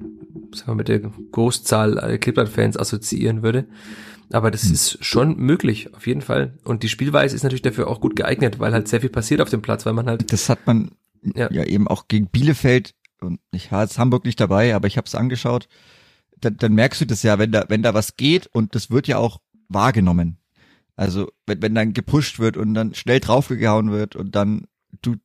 [0.54, 3.66] sagen wir, mit der Großzahl Klippert-Fans assoziieren würde.
[4.32, 4.74] Aber das hm.
[4.74, 6.54] ist schon möglich, auf jeden Fall.
[6.64, 9.50] Und die Spielweise ist natürlich dafür auch gut geeignet, weil halt sehr viel passiert auf
[9.50, 10.32] dem Platz, weil man halt.
[10.32, 10.92] Das hat man
[11.36, 14.98] ja, ja eben auch gegen Bielefeld und ich war jetzt Hamburg nicht dabei, aber ich
[14.98, 15.68] habe es angeschaut,
[16.38, 19.08] dann, dann merkst du das ja, wenn da, wenn da was geht und das wird
[19.08, 20.38] ja auch wahrgenommen.
[20.96, 24.68] Also wenn, wenn dann gepusht wird und dann schnell draufgehauen wird und dann
[25.02, 25.16] du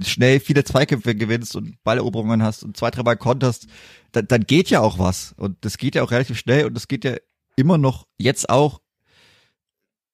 [0.00, 3.66] schnell viele Zweikämpfe gewinnst und Balleroberungen hast und zwei, dreimal konterst,
[4.12, 5.32] dann, dann geht ja auch was.
[5.36, 7.16] Und das geht ja auch relativ schnell und das geht ja
[7.56, 8.80] immer noch jetzt auch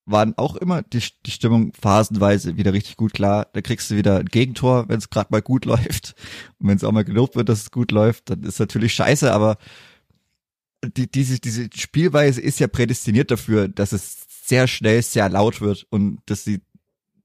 [0.06, 3.46] waren auch immer die, die Stimmung phasenweise wieder richtig gut klar.
[3.52, 6.14] Da kriegst du wieder ein Gegentor, wenn es gerade mal gut läuft.
[6.58, 9.32] Und wenn es auch mal gelobt wird, dass es gut läuft, dann ist natürlich scheiße,
[9.32, 9.56] aber
[10.84, 15.86] die, diese, diese Spielweise ist ja prädestiniert dafür, dass es sehr schnell sehr laut wird
[15.90, 16.60] und dass sie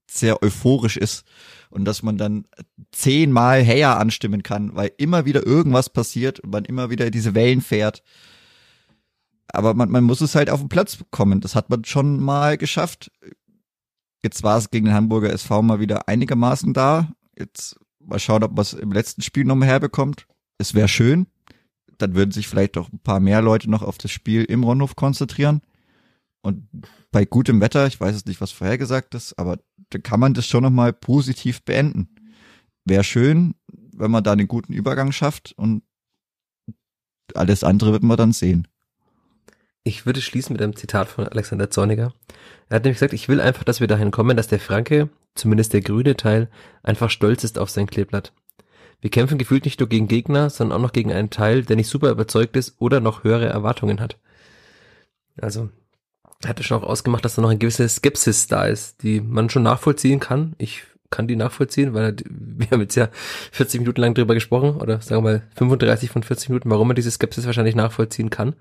[0.09, 1.25] sehr euphorisch ist
[1.69, 2.45] und dass man dann
[2.91, 7.61] zehnmal Heya anstimmen kann, weil immer wieder irgendwas passiert und man immer wieder diese Wellen
[7.61, 8.01] fährt.
[9.51, 11.41] Aber man, man muss es halt auf den Platz bekommen.
[11.41, 13.11] Das hat man schon mal geschafft.
[14.23, 17.11] Jetzt war es gegen den Hamburger SV mal wieder einigermaßen da.
[17.37, 20.27] Jetzt mal schauen, ob man es im letzten Spiel nochmal herbekommt.
[20.57, 21.27] Es wäre schön.
[21.97, 24.95] Dann würden sich vielleicht auch ein paar mehr Leute noch auf das Spiel im Ronhof
[24.95, 25.61] konzentrieren.
[26.41, 26.67] Und
[27.11, 30.45] bei gutem Wetter, ich weiß jetzt nicht, was vorhergesagt ist, aber dann kann man das
[30.45, 32.15] schon nochmal positiv beenden.
[32.85, 33.55] Wäre schön,
[33.93, 35.83] wenn man da einen guten Übergang schafft und
[37.35, 38.67] alles andere wird man dann sehen.
[39.89, 42.13] Ich würde schließen mit einem Zitat von Alexander Zorniger.
[42.69, 45.73] Er hat nämlich gesagt, ich will einfach, dass wir dahin kommen, dass der Franke, zumindest
[45.73, 46.47] der grüne Teil,
[46.83, 48.31] einfach stolz ist auf sein Kleeblatt.
[49.01, 51.89] Wir kämpfen gefühlt nicht nur gegen Gegner, sondern auch noch gegen einen Teil, der nicht
[51.89, 54.19] super überzeugt ist oder noch höhere Erwartungen hat.
[55.41, 55.69] Also,
[56.45, 59.63] hatte schon auch ausgemacht, dass da noch eine gewisse Skepsis da ist, die man schon
[59.63, 60.53] nachvollziehen kann.
[60.59, 63.09] Ich kann die nachvollziehen, weil wir haben jetzt ja
[63.53, 66.95] 40 Minuten lang drüber gesprochen oder sagen wir mal 35 von 40 Minuten, warum man
[66.95, 68.53] diese Skepsis wahrscheinlich nachvollziehen kann.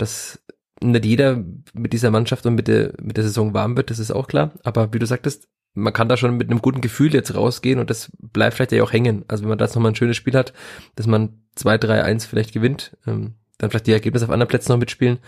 [0.00, 0.42] Dass
[0.82, 1.44] nicht jeder
[1.74, 4.52] mit dieser Mannschaft und mit der, mit der Saison warm wird, das ist auch klar.
[4.64, 7.90] Aber wie du sagtest, man kann da schon mit einem guten Gefühl jetzt rausgehen und
[7.90, 9.24] das bleibt vielleicht ja auch hängen.
[9.28, 10.52] Also wenn man da jetzt nochmal ein schönes Spiel hat,
[10.96, 14.72] dass man 2, 3, 1 vielleicht gewinnt, ähm, dann vielleicht die Ergebnisse auf anderen Plätzen
[14.72, 15.18] noch mitspielen.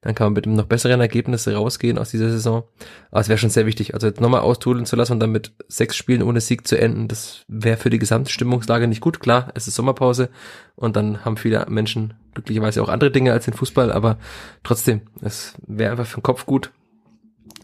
[0.00, 2.64] Dann kann man mit einem noch besseren Ergebnis rausgehen aus dieser Saison.
[3.10, 3.94] Aber es wäre schon sehr wichtig.
[3.94, 7.08] Also jetzt nochmal austudeln zu lassen und dann mit sechs Spielen ohne Sieg zu enden,
[7.08, 9.20] das wäre für die gesamte Stimmungslage nicht gut.
[9.20, 10.30] Klar, es ist Sommerpause
[10.74, 14.18] und dann haben viele Menschen glücklicherweise auch andere Dinge als den Fußball, aber
[14.62, 16.70] trotzdem, es wäre einfach für den Kopf gut.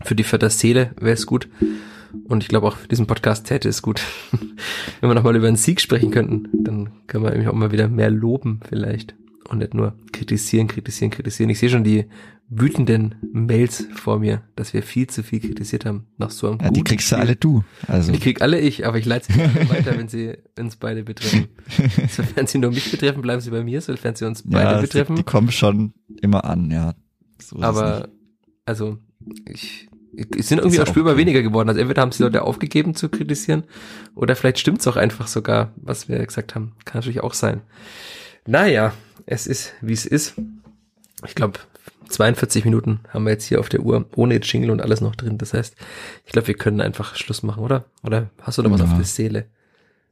[0.05, 1.49] Für die, für das Seele wäre es gut.
[2.25, 4.03] Und ich glaube auch für diesen Podcast täte es gut,
[5.01, 6.65] wenn wir nochmal über einen Sieg sprechen könnten.
[6.65, 9.15] Dann können wir nämlich auch mal wieder mehr loben vielleicht
[9.49, 11.51] und nicht nur kritisieren, kritisieren, kritisieren.
[11.51, 12.07] Ich sehe schon die
[12.51, 16.71] wütenden Mails vor mir, dass wir viel zu viel kritisiert haben nach so einem ja,
[16.71, 17.19] Die kriegst Spiel.
[17.19, 17.65] du alle du.
[17.87, 18.13] Also.
[18.13, 19.39] Die krieg alle ich, aber ich leite sie
[19.69, 21.49] weiter, wenn sie uns beide betreffen.
[22.09, 25.17] Sofern sie nur mich betreffen, bleiben sie bei mir, sofern sie uns beide ja, betreffen.
[25.17, 25.93] Die, die kommen schon
[26.23, 26.95] immer an, ja.
[27.41, 28.09] So aber,
[28.65, 28.99] also,
[29.47, 29.89] ich,
[30.37, 31.21] es sind irgendwie auch spürbar okay.
[31.21, 31.69] weniger geworden.
[31.69, 33.65] Also entweder haben sie Leute aufgegeben zu kritisieren
[34.15, 36.73] oder vielleicht stimmt's auch einfach sogar, was wir gesagt haben.
[36.85, 37.61] Kann natürlich auch sein.
[38.47, 38.95] Naja,
[39.31, 40.35] es ist, wie es ist.
[41.27, 41.59] Ich glaube,
[42.09, 45.37] 42 Minuten haben wir jetzt hier auf der Uhr, ohne Jingle und alles noch drin.
[45.37, 45.77] Das heißt,
[46.25, 47.85] ich glaube, wir können einfach Schluss machen, oder?
[48.03, 48.87] Oder hast du noch was ja.
[48.87, 49.47] auf der Seele?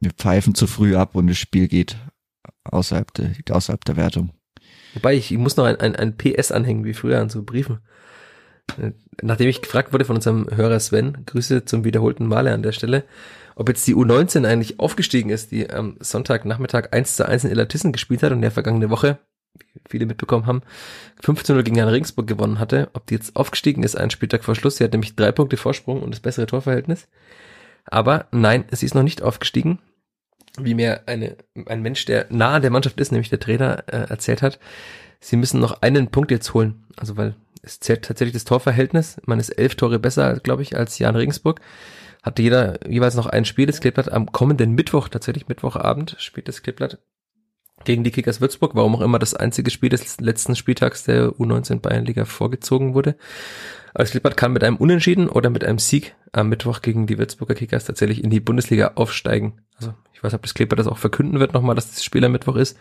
[0.01, 1.97] Wir pfeifen zu früh ab und das Spiel geht
[2.65, 4.31] außerhalb der, außerhalb der Wertung.
[4.93, 7.79] Wobei, ich, ich muss noch ein, ein, ein PS anhängen, wie früher an so Briefen.
[9.23, 13.05] Nachdem ich gefragt wurde von unserem Hörer Sven, Grüße zum wiederholten Male an der Stelle,
[13.57, 17.91] ob jetzt die U19 eigentlich aufgestiegen ist, die am Sonntagnachmittag 1 zu 1 in Illertissen
[17.91, 19.19] gespielt hat und der vergangene Woche,
[19.55, 20.61] wie viele mitbekommen haben,
[21.23, 24.77] 15-0 gegen Jan Regensburg gewonnen hatte, ob die jetzt aufgestiegen ist, einen Spieltag vor Schluss.
[24.77, 27.09] Sie hat nämlich drei Punkte Vorsprung und das bessere Torverhältnis.
[27.87, 29.79] Aber nein, sie ist noch nicht aufgestiegen.
[30.59, 31.37] Wie mir eine,
[31.67, 34.59] ein Mensch, der nahe der Mannschaft ist, nämlich der Trainer, äh, erzählt hat,
[35.19, 36.85] sie müssen noch einen Punkt jetzt holen.
[36.97, 39.17] Also weil es zählt tatsächlich das Torverhältnis.
[39.25, 41.61] Man ist elf Tore besser, glaube ich, als Jan Regensburg
[42.23, 46.63] hat jeder jeweils noch ein Spiel des Kleeblatt am kommenden Mittwoch, tatsächlich Mittwochabend, spielt das
[46.63, 46.99] Kleeblatt
[47.85, 51.81] gegen die Kickers Würzburg, warum auch immer das einzige Spiel des letzten Spieltags der U19
[51.81, 53.17] Bayernliga vorgezogen wurde.
[53.95, 57.55] Das Kleeblatt kann mit einem Unentschieden oder mit einem Sieg am Mittwoch gegen die Würzburger
[57.55, 59.63] Kickers tatsächlich in die Bundesliga aufsteigen.
[59.77, 62.33] Also ich weiß, ob das Kleeblatt das auch verkünden wird nochmal, dass das Spiel am
[62.33, 62.79] Mittwoch ist.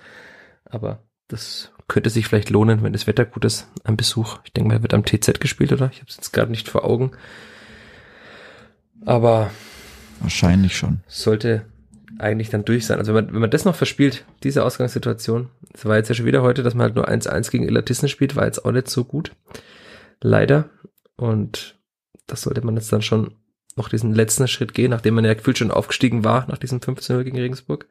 [0.66, 4.40] Aber das könnte sich vielleicht lohnen, wenn das Wetter gut ist, ein Besuch.
[4.44, 5.90] Ich denke mal, wird am TZ gespielt, oder?
[5.92, 7.12] Ich habe es jetzt gerade nicht vor Augen.
[9.06, 9.52] Aber
[10.20, 11.00] wahrscheinlich schon.
[11.08, 11.66] Sollte
[12.20, 12.98] eigentlich dann durch sein.
[12.98, 16.26] Also wenn man, wenn man das noch verspielt, diese Ausgangssituation, das war jetzt ja schon
[16.26, 19.04] wieder heute, dass man halt nur 1-1 gegen Illertissen spielt, war jetzt auch nicht so
[19.04, 19.32] gut.
[20.22, 20.70] Leider.
[21.18, 21.78] Und
[22.28, 23.36] das sollte man jetzt dann schon
[23.76, 27.24] noch diesen letzten Schritt gehen, nachdem man ja gefühlt schon aufgestiegen war nach diesem 15-0
[27.24, 27.88] gegen Regensburg.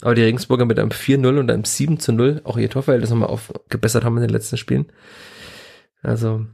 [0.00, 4.16] Aber die Regensburger mit einem 4-0 und einem 7-0 auch ihr Torverhältnis nochmal aufgebessert haben
[4.16, 4.86] in den letzten Spielen.
[6.02, 6.46] Also,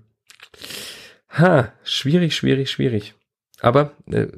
[1.28, 3.14] ha, schwierig, schwierig, schwierig.
[3.60, 4.28] Aber äh,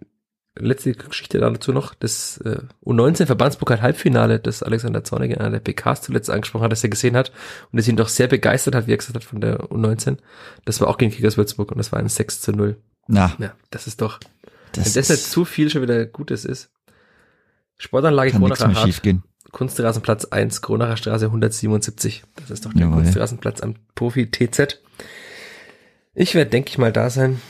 [0.55, 6.03] letzte Geschichte dazu noch, das äh, U19-Verbandspokal Halbfinale, das Alexander Zornig in einer der PKs
[6.03, 7.33] zuletzt angesprochen hat, dass er gesehen hat
[7.71, 10.19] und es ihn doch sehr begeistert hat, wie er gesagt hat, von der U19.
[10.65, 12.77] Das war auch gegen Kickers Würzburg und das war ein 6 zu 0.
[13.07, 13.35] Na.
[13.39, 14.21] Ja, das ist doch,
[14.73, 16.71] das wenn das nicht zu viel schon wieder Gutes ist.
[17.79, 19.03] Sportanlage Kronacher Hart.
[19.51, 22.23] Kunstrasenplatz 1, Kronacher Straße 177.
[22.37, 23.03] Das ist doch der Jawohl.
[23.03, 24.81] Kunstrasenplatz am Profi TZ.
[26.15, 27.41] Ich werde, denke ich mal, da sein.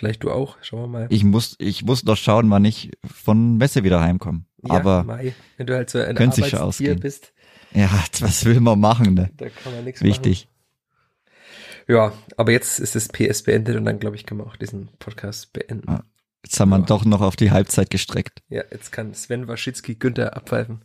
[0.00, 1.06] Vielleicht du auch, schauen wir mal.
[1.10, 4.44] Ich muss, ich muss noch schauen, wann ich von Messe wieder heimkomme.
[4.66, 6.98] Ja, Aber Mai, wenn du halt so ein ausgehen.
[7.00, 7.34] bist,
[7.74, 7.90] Ja,
[8.20, 9.30] was will man machen, ne?
[9.36, 10.46] Da kann man nichts Wichtig.
[10.46, 11.94] machen.
[11.94, 14.88] Ja, aber jetzt ist das PS beendet und dann, glaube ich, können wir auch diesen
[14.98, 15.86] Podcast beenden.
[15.86, 16.02] Ah.
[16.42, 16.84] Jetzt haben wir Ja.
[16.86, 18.40] doch noch auf die Halbzeit gestreckt.
[18.48, 20.80] Ja, jetzt kann Sven Waschitzki Günther abpfeifen.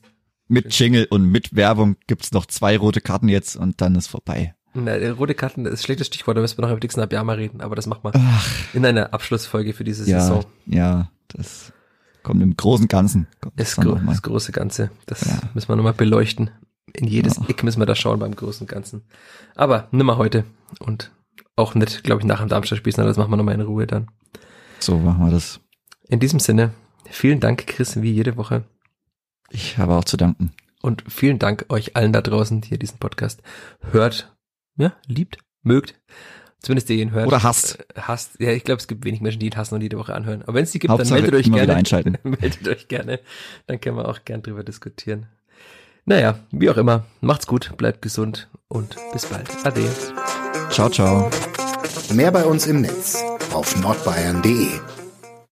[0.49, 4.55] Mit Jingle und mit Werbung gibt's noch zwei rote Karten jetzt und dann ist vorbei.
[4.75, 7.01] Na, der rote Karten das ist ein schlechtes Stichwort, da müssen wir noch über Dixon
[7.01, 10.45] Abiyama reden, aber das machen wir Ach, in einer Abschlussfolge für diese ja, Saison.
[10.65, 11.71] ja, das
[12.23, 13.27] kommt im großen Ganzen.
[13.41, 15.39] Kommt Das, gro das große Ganze, das Ja.
[15.53, 16.51] müssen wir nochmal beleuchten.
[16.93, 17.43] In jedes Ja.
[17.47, 19.03] Eck müssen wir da schauen beim großen Ganzen.
[19.55, 20.43] Aber nimmer heute
[20.79, 21.11] und
[21.55, 24.07] auch nicht, glaube ich, nach dem Darmstadt-Spiel, sondern das machen wir nochmal in Ruhe dann.
[24.79, 25.59] So machen wir das.
[26.07, 26.71] In diesem Sinne,
[27.09, 28.63] vielen Dank, Chris, wie jede Woche.
[29.49, 30.51] Ich habe auch zu danken.
[30.81, 33.41] Und vielen Dank euch allen da draußen, die ihr diesen Podcast
[33.91, 34.34] hört,
[34.77, 35.95] ja, liebt, mögt.
[36.59, 37.27] Zumindest ihr ihn hört.
[37.27, 37.79] Oder hasst.
[37.95, 38.39] Äh, hasst.
[38.39, 40.41] Ja, ich glaube, es gibt wenig Menschen, die ihn hassen und jede Woche anhören.
[40.43, 41.75] Aber wenn es die gibt, Hauptsache dann meldet euch gerne.
[41.75, 42.17] einschalten.
[42.23, 43.19] meldet euch gerne.
[43.67, 45.27] Dann können wir auch gern drüber diskutieren.
[46.05, 47.05] Naja, wie auch immer.
[47.21, 49.47] Macht's gut, bleibt gesund und bis bald.
[49.63, 49.87] Ade.
[50.69, 51.29] Ciao, ciao.
[52.13, 53.23] Mehr bei uns im Netz
[53.53, 54.94] auf nordbayern.de.